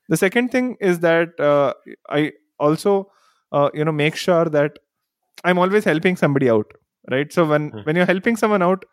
[0.10, 1.74] The second thing is that uh,
[2.10, 3.12] I also
[3.52, 4.78] uh, you know make sure that
[5.44, 6.72] I'm always helping somebody out,
[7.10, 7.32] right?
[7.32, 7.80] So when mm-hmm.
[7.80, 8.86] when you're helping someone out,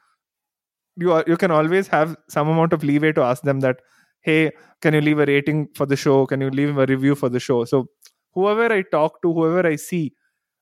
[0.97, 3.81] you are, you can always have some amount of leeway to ask them that
[4.23, 4.51] hey
[4.83, 7.41] can you leave a rating for the show can you leave a review for the
[7.41, 7.87] show so
[8.33, 10.13] whoever i talk to whoever i see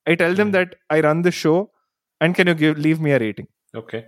[0.07, 0.53] i tell them mm.
[0.53, 1.71] that i run the show
[2.25, 3.49] and can you give leave me a rating
[3.83, 4.03] okay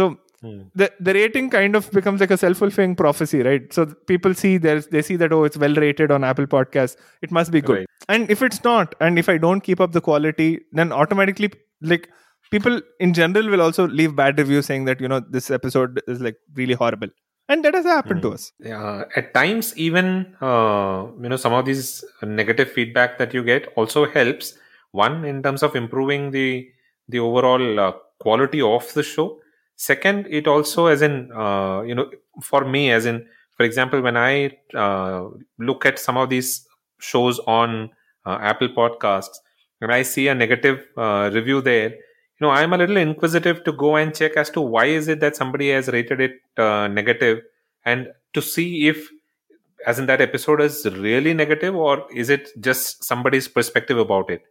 [0.00, 0.06] so
[0.42, 0.60] mm.
[0.82, 4.86] the the rating kind of becomes like a self-fulfilling prophecy right so people see there's
[4.94, 6.96] they see that oh it's well rated on apple podcast
[7.28, 8.14] it must be good right.
[8.16, 11.50] and if it's not and if i don't keep up the quality then automatically
[11.94, 12.08] like
[12.50, 16.20] people in general will also leave bad reviews saying that you know this episode is
[16.20, 17.08] like really horrible
[17.48, 18.22] and that has happened mm.
[18.22, 18.34] to hmm.
[18.34, 20.08] us yeah at times even
[20.40, 24.54] uh, you know some of these negative feedback that you get also helps
[24.92, 26.68] one in terms of improving the
[27.10, 29.40] the overall uh, quality of the show.
[29.76, 32.10] Second it also as in uh, you know
[32.42, 35.24] for me as in for example when i uh,
[35.58, 36.66] look at some of these
[36.98, 37.90] shows on
[38.26, 39.38] uh, apple podcasts
[39.78, 43.72] when i see a negative uh, review there you know i'm a little inquisitive to
[43.72, 47.40] go and check as to why is it that somebody has rated it negative.
[47.86, 49.08] And to see if
[49.86, 54.42] as in that episode is really negative or is it just somebody's perspective about it.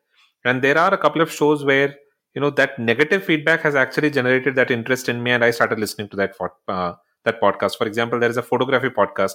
[0.44, 1.96] And there are a couple of shows where
[2.34, 5.80] you know that negative feedback has actually generated that interest in me and i started
[5.80, 6.36] listening to that
[6.68, 6.94] uh,
[7.26, 7.78] that podcast.
[7.78, 9.34] For example there is a photography podcast.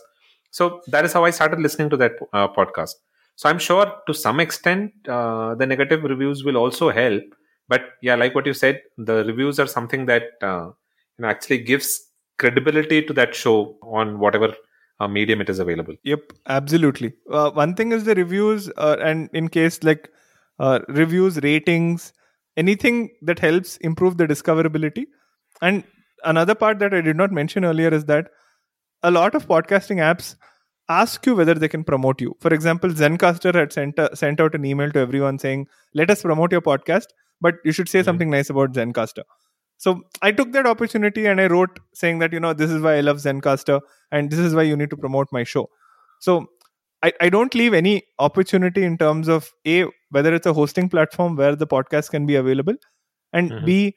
[0.51, 2.95] So that is how i started listening to that uh, podcast.
[3.37, 7.23] So i'm sure to some extent uh, the negative reviews will also help.
[7.69, 10.67] But yeah like what you said the reviews are something that uh,
[11.19, 12.01] you know actually gives
[12.39, 14.55] credibility to that show on whatever
[15.01, 15.95] uh, medium it is available.
[16.05, 17.15] Yep absolutely.
[17.31, 20.11] Uh, one thing is the reviews and in case like
[20.89, 22.13] reviews ratings
[22.57, 25.07] anything that helps improve the discoverability
[25.63, 25.85] and
[26.25, 28.29] another part that i did not mention earlier is that
[29.03, 30.37] a lot of podcasting apps
[30.89, 34.55] ask you whether they can promote you for example zencastr had sent, a, sent out
[34.55, 37.07] an email to everyone saying let us promote your podcast
[37.41, 38.05] but you should say mm-hmm.
[38.07, 39.25] something nice about Zencastr.
[39.77, 42.97] So I took that opportunity and I wrote saying that, you know, this is why
[42.97, 45.69] I love Zencastr and this is why you need to promote my show.
[46.21, 46.47] So
[47.05, 51.37] I, I don't leave any opportunity in terms of A, whether it's a hosting platform
[51.37, 52.77] where the podcast can be available,
[53.33, 53.65] and mm-hmm.
[53.67, 53.95] B,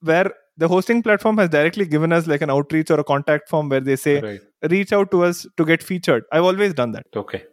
[0.00, 3.68] where the hosting platform has directly given us like an outreach or a contact form
[3.68, 4.40] where they say, right.
[4.68, 6.24] reach out to us to get featured.
[6.32, 7.06] I've always done that.
[7.14, 7.44] Okay.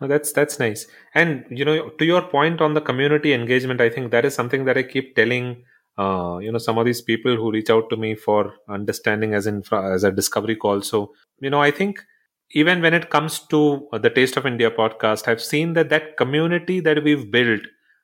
[0.00, 0.86] Oh, that's that's nice.
[1.14, 4.66] And you know, to your point on the community engagement, I think that is something
[4.66, 5.64] that I keep telling
[5.96, 9.46] uh, you know some of these people who reach out to me for understanding as
[9.46, 10.82] in as a discovery call.
[10.82, 12.04] So you know, I think
[12.52, 16.80] even when it comes to the Taste of India podcast, I've seen that that community
[16.80, 17.62] that we've built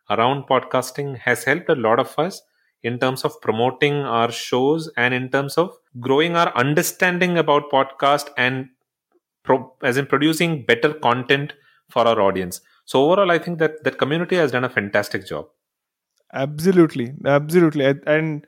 [0.09, 2.43] around podcasting has helped a lot of us
[2.83, 8.31] in terms of promoting our shows and in terms of growing our understanding about podcast
[8.37, 8.69] and
[9.45, 11.53] pro- as in producing better content
[11.91, 12.61] for our audience.
[12.87, 15.47] So overall, I think that that community has done a fantastic job.
[16.33, 18.47] Absolutely, absolutely, and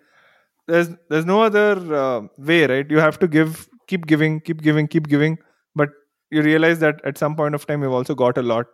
[0.69, 2.89] there's there's no other uh, way, right?
[2.89, 5.39] You have to give, keep giving, keep giving, keep giving,
[6.33, 8.67] you realize that at some point of time you've also got a lot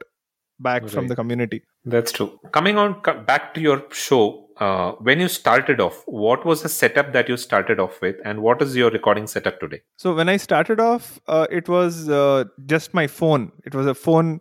[0.60, 0.90] back right.
[0.90, 1.62] from the community.
[1.84, 2.38] That's true.
[2.52, 7.12] Coming on back to your show, uh, when you started off, what was the setup
[7.12, 9.80] that you started off with, and what is your recording setup today?
[9.96, 13.52] So when I started off, uh, it was uh, just my phone.
[13.64, 14.40] It was a phone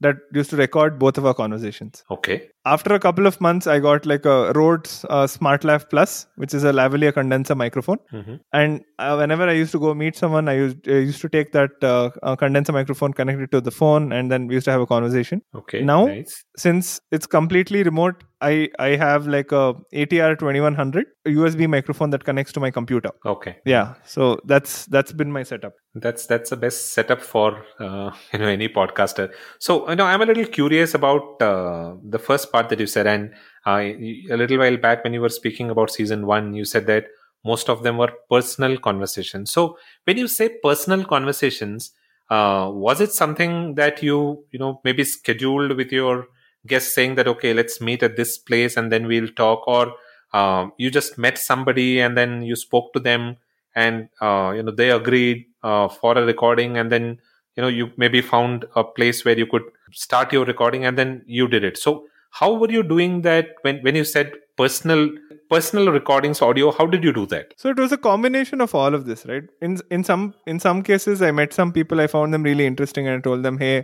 [0.00, 2.04] that used to record both of our conversations.
[2.10, 2.48] Okay.
[2.66, 6.64] After a couple of months, I got like a Rhodes uh, SmartLav Plus, which is
[6.64, 7.98] a lavalier condenser microphone.
[8.12, 8.36] Mm-hmm.
[8.52, 11.52] And uh, whenever I used to go meet someone, I used, I used to take
[11.52, 14.70] that uh, uh, condenser microphone, connect it to the phone, and then we used to
[14.70, 15.42] have a conversation.
[15.54, 15.82] Okay.
[15.82, 16.44] Now- nice.
[16.56, 22.52] Since it's completely remote, I, I have like a ATR 2100 USB microphone that connects
[22.52, 23.10] to my computer.
[23.24, 23.56] Okay.
[23.64, 25.72] Yeah, so that's that's been my setup.
[25.94, 29.32] That's that's the best setup for uh, you know any podcaster.
[29.58, 33.06] So you know I'm a little curious about uh, the first part that you said,
[33.06, 33.32] and
[33.66, 33.82] uh,
[34.30, 37.06] a little while back when you were speaking about season one, you said that
[37.44, 39.52] most of them were personal conversations.
[39.52, 41.92] So when you say personal conversations,
[42.30, 46.26] uh, was it something that you you know maybe scheduled with your
[46.66, 49.94] guests, saying that okay, let's meet at this place and then we'll talk, or
[50.32, 53.36] um, you just met somebody and then you spoke to them
[53.74, 57.18] and uh, you know they agreed uh, for a recording and then
[57.56, 59.62] you know you maybe found a place where you could
[59.92, 62.04] start your recording and then you did it so
[62.40, 65.08] how were you doing that when when you said personal
[65.50, 68.94] personal recordings audio how did you do that So it was a combination of all
[68.98, 69.44] of this, right?
[69.60, 73.06] In in some in some cases, I met some people, I found them really interesting,
[73.08, 73.74] and I told them, "Hey,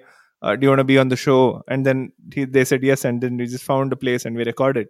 [0.42, 2.02] uh, do you want to be on the show?" And then
[2.34, 4.88] he, they said yes, and then we just found a place and we recorded.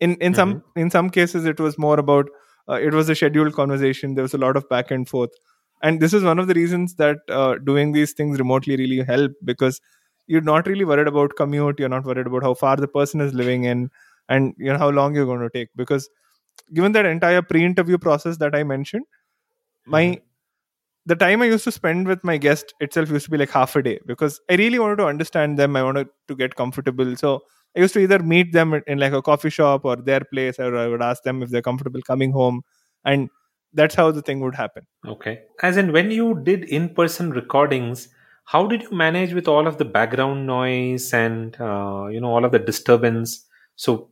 [0.00, 2.32] In in some in some cases, it was more about
[2.68, 4.14] uh, it was a scheduled conversation.
[4.14, 5.38] There was a lot of back and forth,
[5.82, 9.32] and this is one of the reasons that uh, doing these things remotely really help
[9.52, 9.80] because
[10.26, 11.78] you're not really worried about commute.
[11.78, 13.90] You're not worried about how far the person is living in,
[14.28, 16.08] and you know how long you're going to take because
[16.74, 19.04] given that entire pre-interview process that I mentioned,
[19.86, 20.20] my mm-hmm.
[21.06, 23.76] the time I used to spend with my guest itself used to be like half
[23.76, 25.76] a day because I really wanted to understand them.
[25.76, 27.16] I wanted to get comfortable.
[27.16, 27.42] So
[27.76, 30.58] I used to either meet them in, in like a coffee shop or their place,
[30.58, 32.62] or I would ask them if they're comfortable coming home,
[33.04, 33.28] and
[33.72, 34.86] that's how the thing would happen.
[35.06, 38.08] okay as in when you did in-person recordings
[38.46, 42.44] how did you manage with all of the background noise and uh, you know all
[42.44, 43.44] of the disturbance?
[43.74, 44.10] So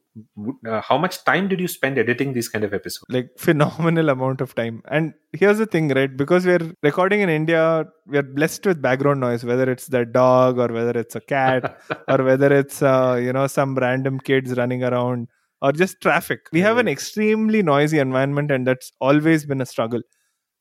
[0.69, 3.05] uh, how much time did you spend editing these kind of episodes?
[3.09, 4.83] Like phenomenal amount of time.
[4.89, 6.15] And here's the thing right?
[6.17, 10.69] Because we're recording in india we're blessed with background noise whether it's the dog or
[10.69, 15.29] whether it's a cat or whether it's uh, you know some random kids running around
[15.63, 16.49] or just traffic.
[16.53, 20.03] We have an extremely noisy environment and that's always been a struggle.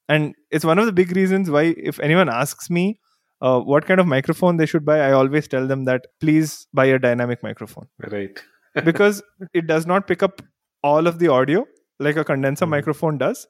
[0.07, 2.99] And it's one of the big reasons why if anyone asks me
[3.47, 6.51] uh, what kind of microphone they should buy i always tell them that please
[6.81, 8.41] buy a dynamic microphone right
[8.89, 9.21] because
[9.61, 10.41] it does not pick up
[10.91, 11.65] all of the audio
[12.07, 12.71] like a condenser Mhm.
[12.77, 13.41] microphone does.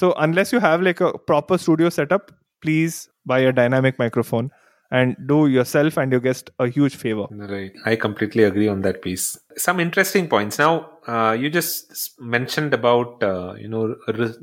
[0.00, 2.32] So unless you have like a proper studio setup,
[2.64, 2.96] please
[3.32, 4.50] buy a dynamic microphone
[4.98, 7.26] and do yourself and your guest a huge favor.
[7.30, 7.72] Right.
[7.84, 9.36] I completely agree on that piece.
[9.56, 10.58] Some interesting points.
[10.58, 10.72] Now,
[11.06, 13.96] uh, you just mentioned about uh, you know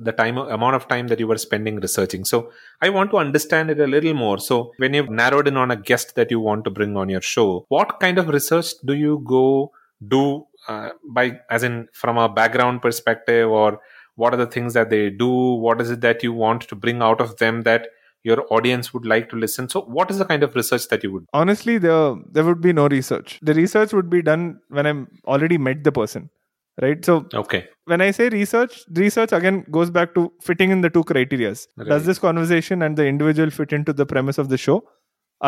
[0.08, 2.26] the time amount of time that you were spending researching.
[2.26, 4.40] So I want to understand it a little more.
[4.40, 7.22] So when you've narrowed in on a guest that you want to bring on your
[7.22, 9.72] show, what kind of research do you go
[10.08, 13.80] do uh, by as in from a background perspective or
[14.16, 15.32] what are the things that they do
[15.66, 17.88] what is it that you want to bring out of them that
[18.24, 21.12] your audience would like to listen so what is the kind of research that you
[21.14, 23.40] would Honestly, there there would be no research.
[23.42, 26.30] The research would be done when I'm already met the person.
[26.82, 27.04] Right.
[27.06, 31.04] So okay when I say research, research again goes back to fitting in the two
[31.04, 31.68] criterias.
[31.78, 31.88] Right.
[31.90, 34.84] Does this conversation and the individual fit into the premise of the show?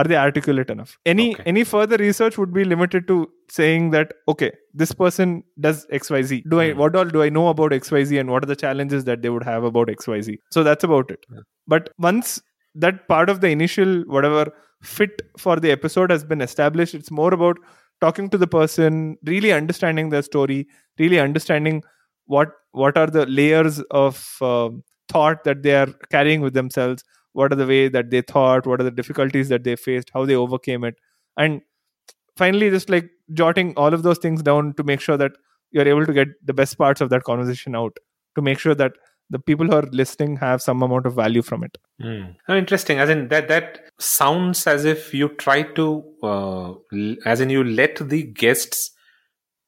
[0.02, 0.98] Are they articulate enough?
[1.06, 1.44] Any Okay.
[1.52, 3.18] any further research would be limited to
[3.58, 4.52] saying that okay,
[4.84, 5.36] this person
[5.68, 6.40] does XYZ.
[6.54, 6.80] Do I Hmm.
[6.84, 9.44] what all do I know about XYZ and what are the challenges that they would
[9.52, 10.40] have about XYZ?
[10.58, 11.28] So that's about it.
[11.36, 11.46] Yeah.
[11.76, 12.42] But once
[12.76, 17.34] that part of the initial whatever fit for the episode has been established, it's more
[17.34, 17.58] about
[18.02, 20.68] talking to the person, really understanding their story,
[21.00, 21.84] really understanding
[22.26, 27.04] what what are the layers of um thought that they are carrying with themselves.
[27.34, 28.66] What are the way that they thought?
[28.66, 30.12] What are the difficulties that they faced?
[30.14, 30.96] How they overcame it?
[31.38, 31.62] And
[32.38, 35.32] finally just like jotting all of those things down to make sure that
[35.72, 37.98] you're able to get the best parts of that conversation out
[38.36, 38.94] to make sure that
[39.30, 42.36] the people who are listening have some amount of value from it Mm.
[42.48, 43.00] Oh, interesting.
[43.00, 46.74] As in that, that sounds as if you try to, uh,
[47.26, 48.92] as in you let the guests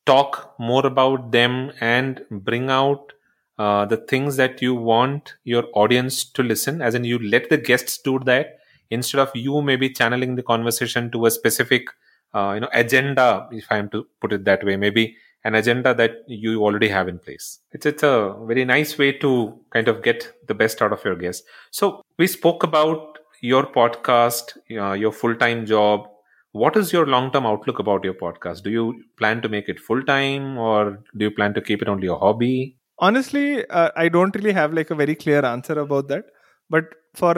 [0.06, 3.14] talk more about them and bring out
[3.58, 6.82] uh, the things that you want your audience to listen.
[6.82, 8.58] As in you let the guests do that
[8.90, 11.88] instead of you maybe channeling the conversation to a specific,
[12.34, 13.48] uh, you know, agenda.
[13.52, 17.08] If I am to put it that way, maybe an agenda that you already have
[17.08, 17.60] in place.
[17.72, 19.32] It's it's a very nice way to
[19.72, 21.48] kind of get the best out of your guests.
[21.72, 26.08] So we spoke about your podcast, uh, your full time job.
[26.52, 28.64] What is your long term outlook about your podcast?
[28.64, 31.88] Do you plan to make it full time, or do you plan to keep it
[31.88, 32.78] only a hobby?
[33.06, 33.46] honestly
[33.80, 36.28] uh, i don't really have like a very clear answer about that
[36.70, 37.34] but for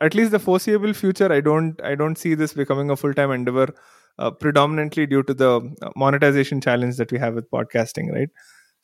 [0.00, 3.30] at least the foreseeable future, I don't I don't see this becoming a full time
[3.30, 3.74] endeavor.
[4.20, 5.50] Uh, predominantly due to the
[5.82, 8.28] uh, monetization challenge that we have with podcasting, right?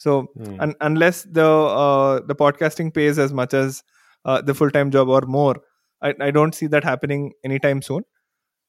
[0.04, 0.56] So Hmm.
[0.66, 3.82] un- unless the uh, the podcasting pays as much as
[4.24, 5.56] uh, the full time job or more,
[6.02, 8.04] I, I don't see that happening anytime soon.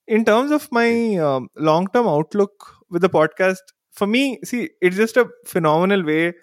[0.07, 4.95] In terms of my um, long term outlook with the podcast, for me, see, it's
[4.95, 6.33] just a phenomenal way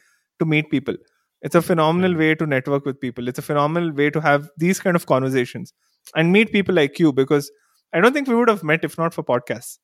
[0.40, 0.96] to meet people.
[1.42, 2.18] It's a phenomenal Mhm.
[2.24, 3.28] way to network with people.
[3.28, 5.72] It's a phenomenal way to have these kind of conversations
[6.14, 7.50] and meet people like you because
[7.92, 9.78] I don't think we would have met if not for podcasts,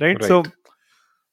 [0.00, 0.22] right?
[0.22, 0.44] So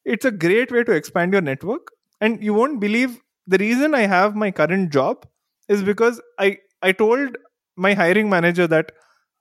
[0.06, 1.88] it's a great way to expand your network.
[2.22, 5.26] And you won't believe the reason I have my current job
[5.70, 7.38] is because I I told
[7.78, 8.92] my hiring manager that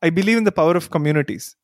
[0.02, 1.56] I believe in the power of communities.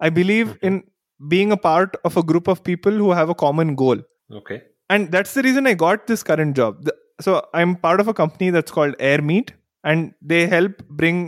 [0.00, 0.66] I believe Mhm.
[0.68, 0.82] in
[1.28, 3.98] being a part of a group of people who have a common goal
[4.38, 4.56] Okay.
[4.90, 6.94] and that's the reason i got this current job The-
[7.26, 9.52] so i'm part of a company that's called airmeet
[9.92, 11.20] and they help bring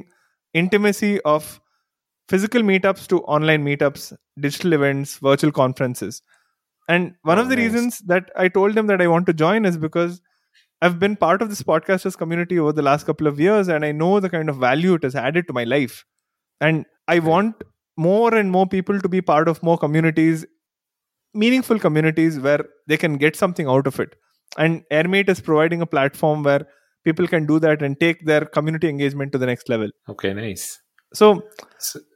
[0.63, 1.61] intimacy of
[2.29, 6.23] physical meetups to online meetups digital events virtual conferences
[6.89, 7.65] and one Oh, of the nice.
[7.73, 10.21] reasons that i told them that i want to join is because
[10.83, 13.93] i've been part of this podcasters community over the last couple of years and i
[13.93, 16.05] know the kind of value it has added to my life
[16.61, 17.63] and i want
[17.97, 20.47] more and more people to be part of more communities
[21.35, 24.15] meaningful communities where they can get something out of it.
[24.59, 26.67] And Airmeet is providing a platform where
[27.05, 29.91] people can do that and take their community engagement to the next level.
[30.09, 30.33] Okay.
[30.33, 30.81] Nice.
[31.15, 31.43] So,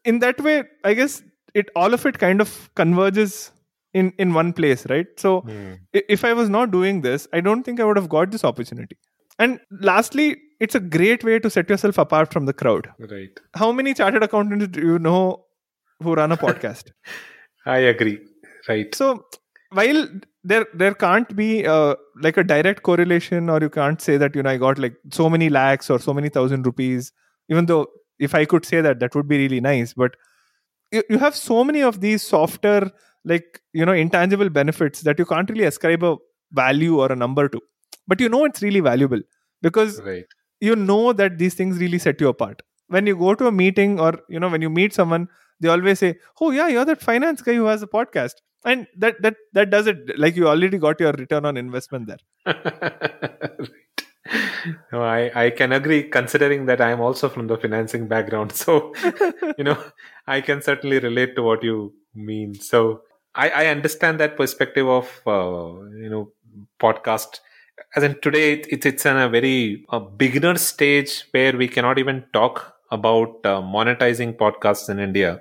[0.04, 1.22] in that way, I guess
[1.54, 3.36] it all of it kind of converges
[3.94, 5.06] in in one place, right?
[5.24, 5.32] So,
[6.00, 8.44] i- if I was not doing this, I don't think I would have got this
[8.52, 8.96] opportunity.
[9.38, 10.28] And lastly,
[10.60, 12.88] it's a great way to set yourself apart from the crowd.
[13.12, 13.40] Right.
[13.62, 15.44] How many chartered accountants do you know
[16.02, 16.90] who run a podcast?
[17.66, 18.18] I agree.
[18.68, 18.94] Right.
[19.00, 19.06] so
[19.78, 20.00] while
[20.50, 21.94] there there can't be uh,
[22.24, 25.28] like a direct correlation or you can't say that you know i got like so
[25.34, 27.08] many lakhs or so many thousand rupees
[27.54, 27.80] even though
[28.18, 29.94] if i could say that that would be really nice.
[29.94, 30.16] But
[30.92, 32.90] you, you have so many of these softer
[33.24, 36.16] like you know intangible benefits that you can't really ascribe a
[36.52, 37.60] value or a number to.
[38.06, 39.20] But you know it's really valuable
[39.62, 40.24] because Right.
[40.60, 42.62] you know that these things really set you apart.
[42.88, 45.28] When you go to a meeting or you know when you meet someone
[45.60, 48.34] they always say oh yeah you're that finance guy who has a podcast.
[48.64, 50.18] And that that that does it.
[50.18, 52.18] Like you already got your return on investment there.
[52.46, 53.68] right.
[54.92, 58.52] No, I, I can agree considering that I'm also from the financing background.
[58.64, 58.92] So,
[59.56, 59.78] you know,
[60.26, 62.54] I can certainly relate to what you mean.
[62.54, 63.02] So
[63.34, 66.32] I, I understand that perspective of, uh, you know,
[66.80, 67.40] podcast.
[67.96, 71.98] As in today, it, it's it's in a very uh, beginner stage where we cannot
[71.98, 75.40] even talk about uh, monetizing podcasts in India.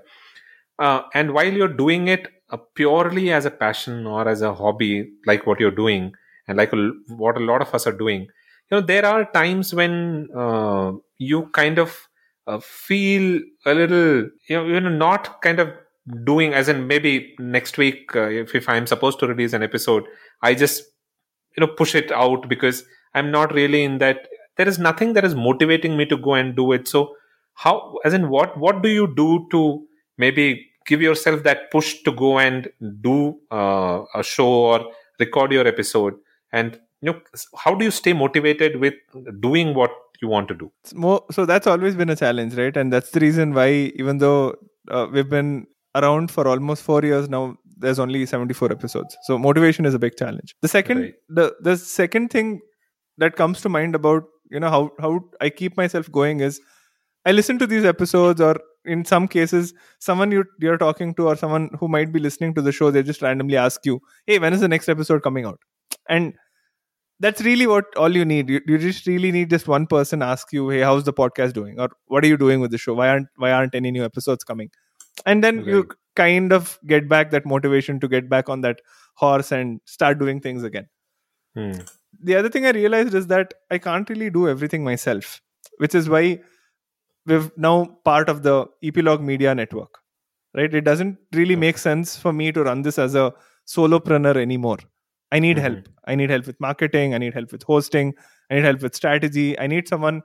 [0.79, 5.09] Uh, and while you're doing it uh, purely as a passion or as a hobby,
[5.25, 6.13] like what you're doing,
[6.47, 8.27] and like a, what a lot of us are doing,
[8.69, 12.07] you know, there are times when uh, you kind of
[12.47, 15.69] uh, feel a little, you know, you know, not kind of
[16.23, 20.05] doing as in maybe next week uh, if, if i'm supposed to release an episode
[20.41, 20.83] i just
[21.57, 24.25] you know push it out because i'm not really in that
[24.57, 26.87] there is nothing that is motivating me to go and do it.
[26.87, 27.15] So
[27.53, 29.85] how as in what what do you do to
[30.17, 32.69] maybe give yourself that push to go and
[33.01, 36.15] do uh, a show or record your episode?
[36.51, 37.19] And you know
[37.63, 38.93] how do you stay motivated with
[39.39, 39.91] doing what
[40.21, 40.71] you want to do?
[40.95, 42.75] More so that's always been a challenge right?
[42.75, 44.55] And that's the reason why even though
[44.89, 49.15] uh, we've been around for almost 4 years now there's only 74 episodes.
[49.23, 50.55] So motivation is a big challenge.
[50.61, 51.13] The second Right.
[51.29, 52.59] the the second thing
[53.17, 56.59] that comes to mind about you know how how i keep myself going is
[57.25, 61.35] i listen to these episodes or in some cases someone you you're talking to or
[61.35, 64.53] someone who might be listening to the show they just randomly ask you hey when
[64.53, 65.59] is the next episode coming out?
[66.09, 66.33] And
[67.19, 68.49] that's really what all you need.
[68.49, 71.79] You, you just really need just one person ask you hey how's the podcast doing?
[71.79, 72.93] or what are you doing with the show?
[72.93, 74.69] Why aren't why aren't any new episodes coming?
[75.25, 78.81] And then you kind of get back that motivation to get back on that
[79.15, 80.87] horse and start doing things again.
[81.55, 81.79] Hmm.
[82.27, 85.41] the other thing i realized is that i can't really do everything myself
[85.83, 86.39] which is why
[87.25, 89.99] we're now part of the epilogue media network
[90.55, 90.73] right?
[90.73, 91.59] It doesn't really Okay.
[91.63, 93.33] make sense for me to run this as a
[93.67, 94.77] solopreneur anymore
[95.31, 95.61] i need Mhm.
[95.67, 97.13] help i need help with marketing.
[97.15, 98.13] I need help with hosting.
[98.49, 99.47] I need help with strategy.
[99.59, 100.21] I need someone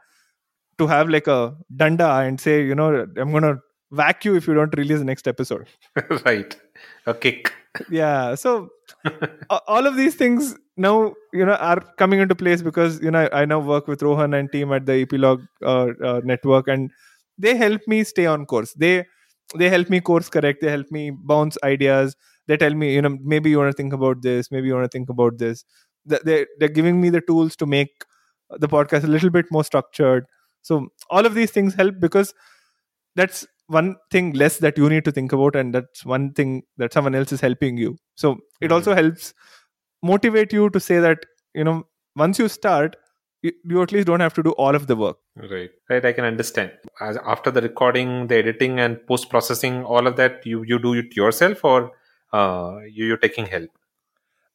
[0.79, 2.89] to have like a danda and say you know
[3.25, 3.59] i'm going to
[4.01, 5.67] whack you if you don't release the next episode.
[6.27, 6.57] Right.
[7.07, 7.53] A kick.
[7.91, 8.35] Yeah.
[8.37, 8.53] So
[9.51, 13.45] all of these things now you know are coming into place because you know i
[13.45, 15.43] now work with rohan and team at the epilogue
[15.73, 16.91] uh, uh, network and
[17.47, 18.73] they help me stay on course.
[18.75, 19.05] They
[19.59, 20.61] they help me course correct.
[20.63, 22.17] They help me bounce ideas
[22.49, 24.85] they tell me you know maybe you want to think about this maybe you want
[24.91, 25.65] to think about this
[26.09, 27.91] Th- they they're giving me the tools to make
[28.65, 30.27] the podcast a little bit more structured
[30.63, 32.35] so all of these things help because
[33.17, 36.93] that's one thing less that you need to think about and that's one thing that
[36.93, 38.75] someone else is helping you so it Mm.
[38.75, 39.33] also helps
[40.03, 41.25] motivate you to say that
[41.55, 41.87] you know
[42.17, 42.97] once you start
[43.43, 45.19] you, you at least don't have to do all of the work
[45.51, 45.71] Right.
[45.89, 46.05] Right.
[46.05, 46.73] I can understand.
[47.01, 50.93] As after the recording, the editing, and post processing, all of that, you you do
[50.93, 51.91] it yourself, or
[52.33, 53.71] uh, you you're taking help.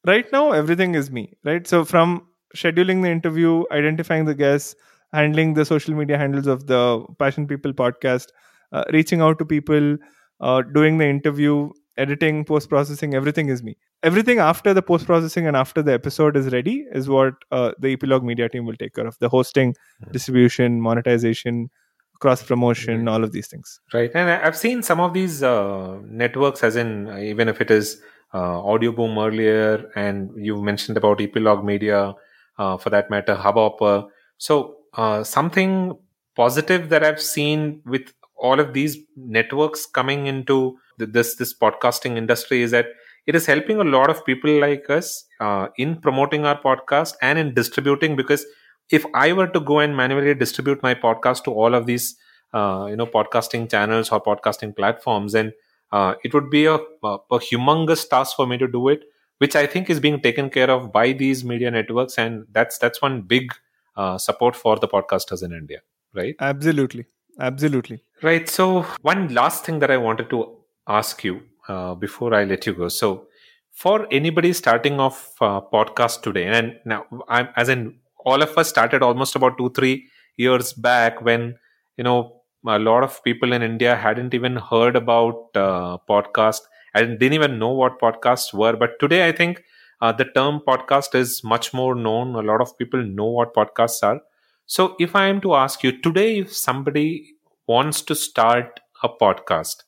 [0.06, 1.66] right now everything is me right?
[1.66, 2.26] So from
[2.56, 4.74] scheduling the interview identifying the guests
[5.12, 8.28] handling the social media handles of the passion people podcast
[8.72, 9.96] uh, reaching out to people
[10.40, 13.76] uh, doing the interview editing post processing everything is me.
[14.04, 17.92] Everything after the post processing and after the episode is ready is what uh, the
[17.92, 19.18] epilogue media team will take care of.
[19.18, 19.74] The hosting
[20.12, 21.70] distribution monetization
[22.18, 24.10] cross promotion all of these things Right.
[24.14, 28.00] And I've seen some of these uh, networks, as in even if it is
[28.34, 32.14] uh, Audio Boom earlier, and you mentioned about Epilogue Media,
[32.58, 34.08] uh, for that matter, Hubhopper.
[34.36, 35.96] So uh, something
[36.36, 42.16] positive that I've seen with all of these networks coming into th- this this podcasting
[42.16, 42.86] industry is that
[43.26, 47.38] it is helping a lot of people like us uh, in promoting our podcast and
[47.38, 48.46] in distributing because
[48.90, 52.16] if i were to go and manually distribute my podcast to all of these
[52.54, 55.52] uh, you know podcasting channels or podcasting platforms then
[55.92, 59.04] uh, it would be a, a, a humongous task for me to do it
[59.38, 63.02] which i think is being taken care of by these media networks and that's that's
[63.02, 63.52] one big
[63.96, 65.80] uh, support for the podcasters in india
[66.14, 67.04] right absolutely
[67.40, 68.48] absolutely Right.
[68.48, 70.56] So, one last thing that I wanted to
[70.88, 72.88] ask you uh, before I let you go.
[72.88, 73.28] So,
[73.70, 78.68] for anybody starting off uh, podcast today, and now I'm as in all of us
[78.68, 81.56] started almost about two three years back when
[81.96, 82.34] you know
[82.66, 86.60] a lot of people in India hadn't even heard about uh, podcast
[86.94, 88.74] and didn't even know what podcasts were.
[88.76, 89.62] But today, I think
[90.00, 92.34] uh, the term podcast is much more known.
[92.34, 94.20] A lot of people know what podcasts are.
[94.66, 97.34] So, if I am to ask you today, if somebody
[97.66, 99.84] wants to start a podcast,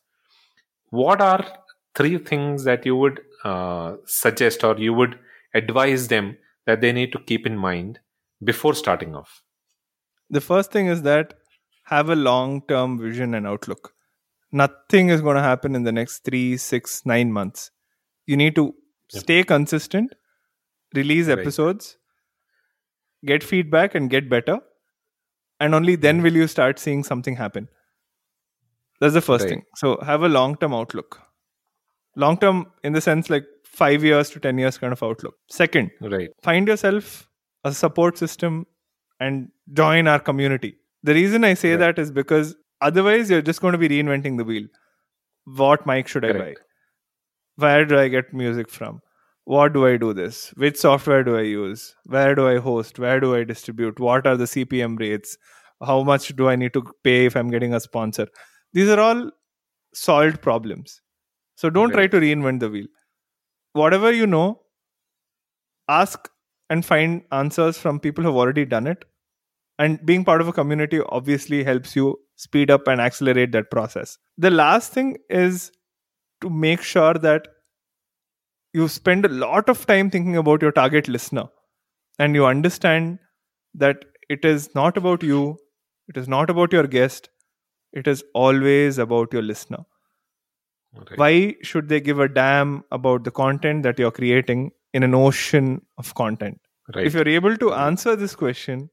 [0.90, 1.44] what are
[1.94, 5.18] three things that you would uh, suggest or you would
[5.54, 7.98] advise them that they need to keep in mind
[8.44, 9.42] before starting off?
[10.30, 11.34] the first thing is that
[11.86, 13.92] have a long term vision and outlook
[14.52, 17.70] nothing is going to happen in the next three six nine months
[18.26, 18.64] you need to
[19.14, 19.22] Yep.
[19.22, 20.14] stay consistent
[20.94, 21.38] release Right.
[21.38, 21.96] episodes
[23.24, 24.58] get feedback and get better
[25.58, 27.68] and only then will you start seeing something happen
[29.00, 29.50] that's the first Right.
[29.54, 31.20] thing so have a long term outlook
[32.16, 35.90] long term in the sense like 5 years to 10 years kind of outlook second
[36.00, 36.30] Right.
[36.42, 37.28] find yourself
[37.64, 38.66] a support system
[39.20, 40.76] and join our community.
[41.02, 41.78] The reason I say Right.
[41.80, 44.66] that is because otherwise you're just going to be reinventing the wheel.
[45.44, 46.54] What mic should I buy?
[47.56, 49.00] Where do I get music from?
[49.44, 50.50] What do I do this?
[50.56, 51.94] Which software do I use?
[52.04, 52.98] Where do I host?
[52.98, 53.98] Where do I distribute?
[53.98, 55.36] What are the CPM rates?
[55.84, 58.28] How much do I need to pay if I'm getting a sponsor?
[58.72, 59.30] These are all
[59.94, 61.00] solved problems.
[61.56, 62.86] So don't try to reinvent the wheel.
[63.72, 64.60] Whatever you know,
[65.88, 66.28] ask
[66.70, 69.04] and find answers from people who've already done it.
[69.78, 74.18] And being part of a community obviously helps you speed up and accelerate that process.
[74.38, 75.72] The last thing is
[76.42, 77.48] to make sure that
[78.72, 81.44] you spend a lot of time thinking about your target listener
[82.18, 83.18] and you understand
[83.74, 85.58] that it is not about you,
[86.08, 87.30] it is not about your guest,
[87.92, 89.84] it is always about your listener
[90.92, 91.18] Right.
[91.18, 95.80] why should they give a damn about the content that you're creating in an ocean
[95.98, 96.60] of content
[96.94, 97.06] Right.
[97.06, 98.90] if you're able to answer this question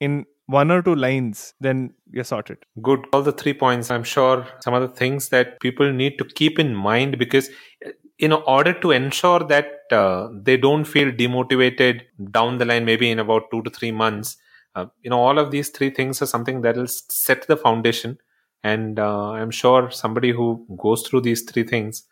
[0.00, 3.06] in one or two lines then you're sorted Good.
[3.12, 3.90] All the three points.
[3.90, 7.48] I'm sure some of the things that people need to keep in mind because,
[8.18, 13.18] in order to ensure that uh, they don't feel demotivated down the line, maybe in
[13.18, 14.36] about two to three months,
[14.74, 18.18] uh, you know, all of these three things are something that will set the foundation.
[18.62, 22.04] And uh, I'm sure somebody who goes through these three things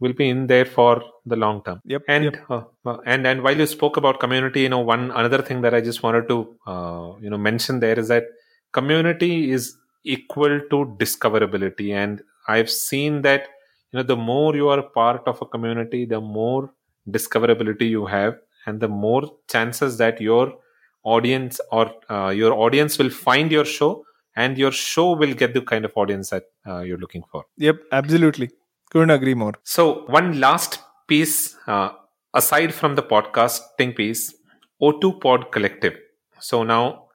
[0.00, 1.80] will be in there for the long term.
[1.84, 2.36] Yep, And yep.
[2.48, 5.74] uh, uh, and and while you spoke about community, you know, one another thing that
[5.74, 8.24] I just wanted to uh, you know mention there is that
[8.72, 13.48] community is equal to discoverability and i've seen that
[13.92, 16.72] you know the more you are part of a community the more
[17.10, 20.54] discoverability you have and the more chances that your
[21.02, 24.04] audience or uh, your audience will find your show
[24.36, 27.78] and your show will get the kind of audience that uh, you're looking for yep
[27.92, 28.50] absolutely
[28.90, 29.54] couldn't agree more.
[29.64, 31.90] So one last piece uh,
[32.34, 34.34] aside from the podcasting piece
[34.82, 35.96] o2 pod collective.
[36.38, 37.06] So now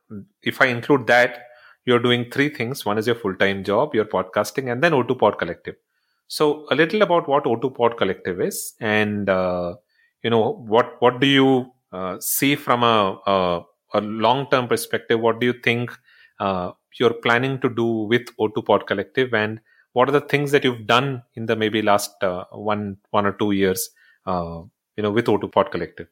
[0.43, 1.39] if i include that
[1.85, 2.85] you're doing three things.
[2.85, 5.75] One is your full-time job your podcasting and then o2 pod collective.
[6.27, 9.75] So a little about what o2 pod collective is and uh,
[10.23, 13.61] you know what what do you uh, see from a, a,
[13.93, 15.19] a long-term perspective?
[15.19, 15.91] What do you think
[16.39, 19.59] uh, you're planning to do with O2 Pod Collective, and
[19.95, 23.31] what are the things that you've done in the maybe last uh, one one or
[23.31, 23.89] two years,
[24.25, 24.61] uh,
[24.97, 26.07] you know, with O2 Pod Collective?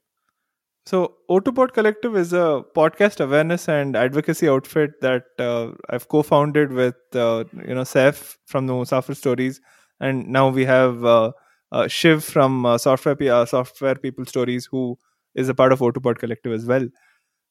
[0.85, 6.71] So, O2 Pod Collective is a podcast awareness and advocacy outfit that uh, I've co-founded
[6.71, 9.59] with uh, you know Saif from the Musafir Stories,
[9.99, 11.31] and now we have uh,
[11.73, 14.97] uh, Shiv from Software P- Software People Stories, who
[15.35, 16.87] is a part of O2 Pod Collective as well.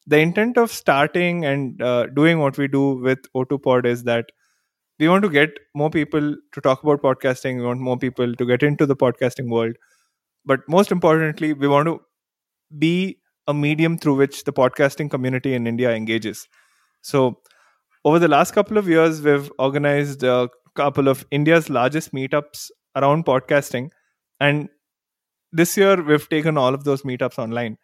[0.06, 1.78] The intent of starting and
[2.14, 4.32] doing what we do with O2 Pod is that
[4.98, 7.56] we want to get more people to talk about podcasting.
[7.58, 9.76] We want more people to get into the podcasting world,
[10.44, 12.00] but most importantly, we want to
[12.78, 13.18] be
[13.48, 16.46] a medium through which the podcasting community in India engages.
[17.02, 17.40] So,
[18.04, 23.24] over the last couple of years, we've organized a couple of India's largest meetups around
[23.24, 23.90] podcasting.
[24.40, 24.68] And
[25.52, 27.78] this year, we've taken all of those meetups online.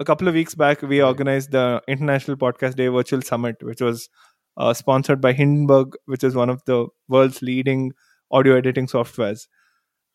[0.00, 4.08] A couple of weeks back, we organized the International Podcast Day Virtual Summit, which was
[4.56, 7.92] uh, sponsored by Hindenburg, which is one of the world's leading
[8.30, 9.46] audio editing softwares.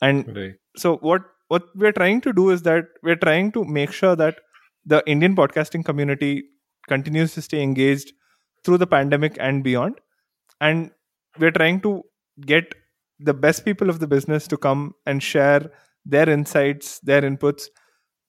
[0.01, 0.55] And Right.
[0.77, 4.39] so, what what we're trying to do is that we're trying to make sure that
[4.85, 6.43] the Indian podcasting community
[6.87, 8.13] continues to stay engaged
[8.63, 9.99] through the pandemic and beyond.
[10.61, 10.91] And
[11.39, 12.03] we're trying to
[12.45, 12.73] get
[13.19, 15.71] the best people of the business to come and share
[16.05, 17.67] their insights, their inputs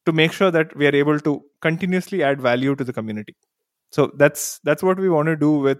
[0.06, 3.36] to make sure that we are able to continuously add value to the community.
[3.92, 5.78] So that's that's what we want to do with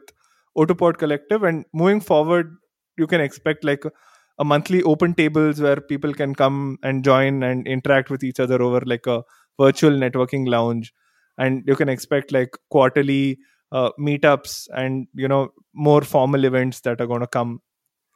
[0.57, 1.43] O2 Pod Collective.
[1.43, 2.57] And moving forward,
[2.97, 3.93] you can expect like a,
[4.39, 8.61] a monthly open tables where people can come and join and interact with each other
[8.63, 9.23] over like a
[9.61, 10.93] virtual networking lounge
[11.37, 13.39] and you can expect like quarterly
[13.73, 17.61] uh, meetups and you know more formal events that are going to come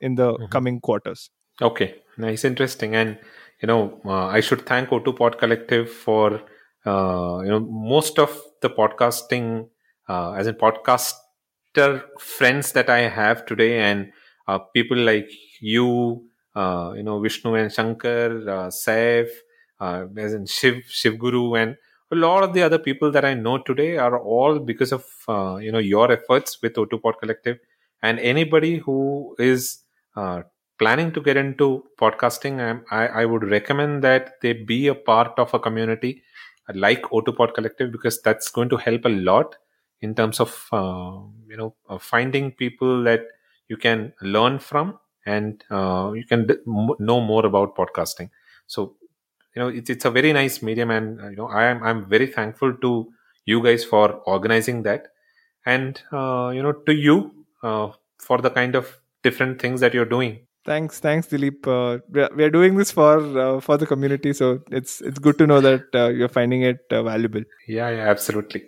[0.00, 0.50] in the Mhm.
[0.50, 1.30] coming quarters
[1.62, 3.16] Okay, nice, interesting, and
[3.62, 6.42] you know, uh, I should thank O2 Pod Collective for
[6.84, 9.68] uh, you know most of the podcasting,
[10.08, 11.14] uh, as in podcaster
[12.18, 14.12] friends that I have today, and
[14.48, 19.28] uh, people like you, uh, you know, Vishnu and Shankar, uh, Saif,
[19.80, 21.76] uh, as in Shiv, Shiv Guru, and
[22.12, 25.56] a lot of the other people that I know today are all because of uh,
[25.56, 27.58] you know your efforts with O2 Pod Collective,
[28.02, 29.80] and anybody who is
[30.16, 30.42] uh,
[30.78, 35.52] planning to get into podcasting, I, I would recommend that they be a part of
[35.54, 36.22] a community
[36.74, 39.56] like O2 Pod Collective because that's going to help a lot
[40.00, 41.18] in terms of uh,
[41.54, 43.26] you know uh, finding people that
[43.72, 44.92] you can learn from
[45.34, 48.30] and uh, you can d- m- know more about podcasting.
[48.66, 48.96] So
[49.54, 52.06] you know it's it's a very nice medium, and uh, you know I am I'm
[52.16, 52.92] very thankful to
[53.52, 55.08] you guys for organizing that,
[55.74, 57.16] and uh, you know to you
[57.62, 57.88] uh,
[58.18, 58.90] for the kind of
[59.22, 60.34] different things that you're doing.
[60.68, 63.10] thanks thanks dilip uh, we, are, we are doing this for
[63.42, 64.46] uh, for the community so
[64.78, 67.44] it's it's good to know that uh, you're finding it uh, valuable
[67.78, 68.62] Yeah, yeah, absolutely.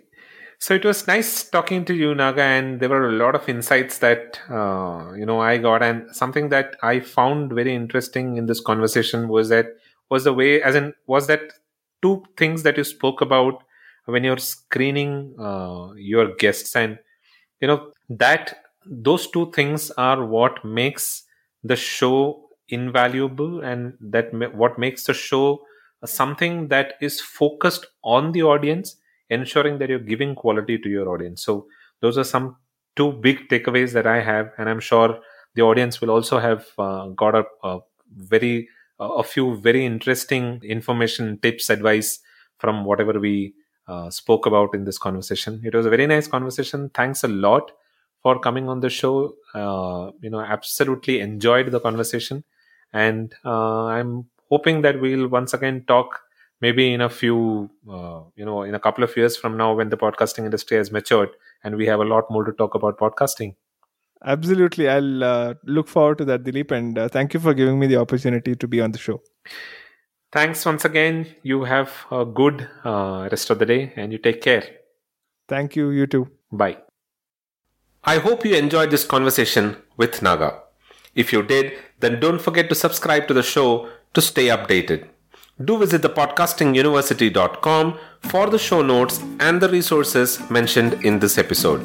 [0.59, 3.99] So it was nice talking to you, Naga, and there were a lot of insights
[3.99, 8.59] that uh, you know I got, and something that I found very interesting in this
[8.59, 9.67] conversation was that
[10.09, 11.41] was the way, as in, was that
[12.01, 13.63] two things that you spoke about
[14.05, 16.97] when you're screening uh, your guests, and
[17.61, 21.23] you know that those two things are what makes
[21.63, 25.61] the show invaluable, and that ma- what makes the show
[26.05, 28.97] something that is focused on the audience
[29.29, 31.43] ensuring that you're giving quality to your audience.
[31.43, 31.67] So
[32.01, 32.55] those are some
[32.95, 35.19] two big takeaways that i have and i'm sure
[35.53, 37.79] the audience will also have uh, got a, a
[38.15, 38.67] very
[38.99, 42.19] a few very interesting information tips advice
[42.57, 43.53] from whatever we
[43.87, 45.61] uh, spoke about in this conversation.
[45.63, 46.89] It was a very nice conversation.
[46.95, 47.71] Thanks a lot
[48.23, 49.35] for coming on the show.
[49.53, 52.43] Uh, you know absolutely enjoyed the conversation.
[52.93, 56.21] And uh, i'm hoping that we'll once again talk
[56.61, 59.89] maybe in a few uh, you know in a couple of years from now when
[59.89, 61.29] the podcasting industry has matured
[61.63, 63.55] and we have a lot more to talk about podcasting.
[64.25, 64.89] Absolutely.
[64.89, 67.97] I'll uh, look forward to that dilip and uh, thank you for giving me the
[67.97, 69.21] opportunity to be on the show.
[70.31, 71.27] Thanks once again.
[71.43, 74.63] You have a good uh, rest of the day and you take care.
[75.47, 75.91] Thank you.
[75.91, 76.29] You too.
[76.51, 76.77] Bye.
[78.03, 80.61] I hope you enjoyed this conversation with naga.
[81.13, 85.07] If you did then don't forget to subscribe to the show to stay updated
[85.65, 91.81] do visit the podcastinguniversity.com for the show notes and the resources mentioned in this episode.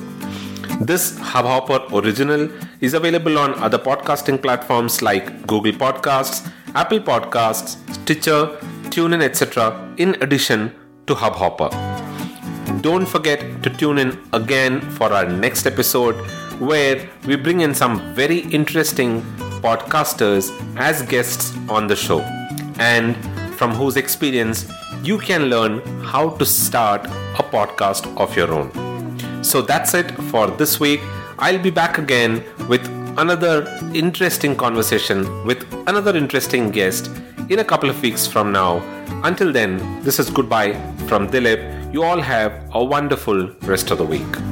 [0.80, 2.50] This Hubhopper original
[2.82, 8.58] is available on other podcasting platforms like Google Podcasts, Apple Podcasts, Stitcher,
[8.90, 10.74] TuneIn, etc., in addition
[11.06, 11.70] to Hubhopper.
[12.82, 16.16] Don't forget to tune in again for our next episode
[16.60, 19.22] where we bring in some very interesting
[19.62, 22.20] podcasters as guests on the show
[22.78, 23.16] and
[23.62, 24.66] from whose experience
[25.04, 27.04] you can learn how to start
[27.42, 28.70] a podcast of your own.
[29.44, 31.00] So that's it for this week.
[31.38, 32.84] I'll be back again with
[33.18, 33.54] another
[33.94, 37.08] interesting conversation with another interesting guest
[37.50, 38.78] in a couple of weeks from now.
[39.22, 40.72] Until then, this is goodbye
[41.06, 41.94] from Dilip.
[41.94, 44.51] You all have a wonderful rest of the week.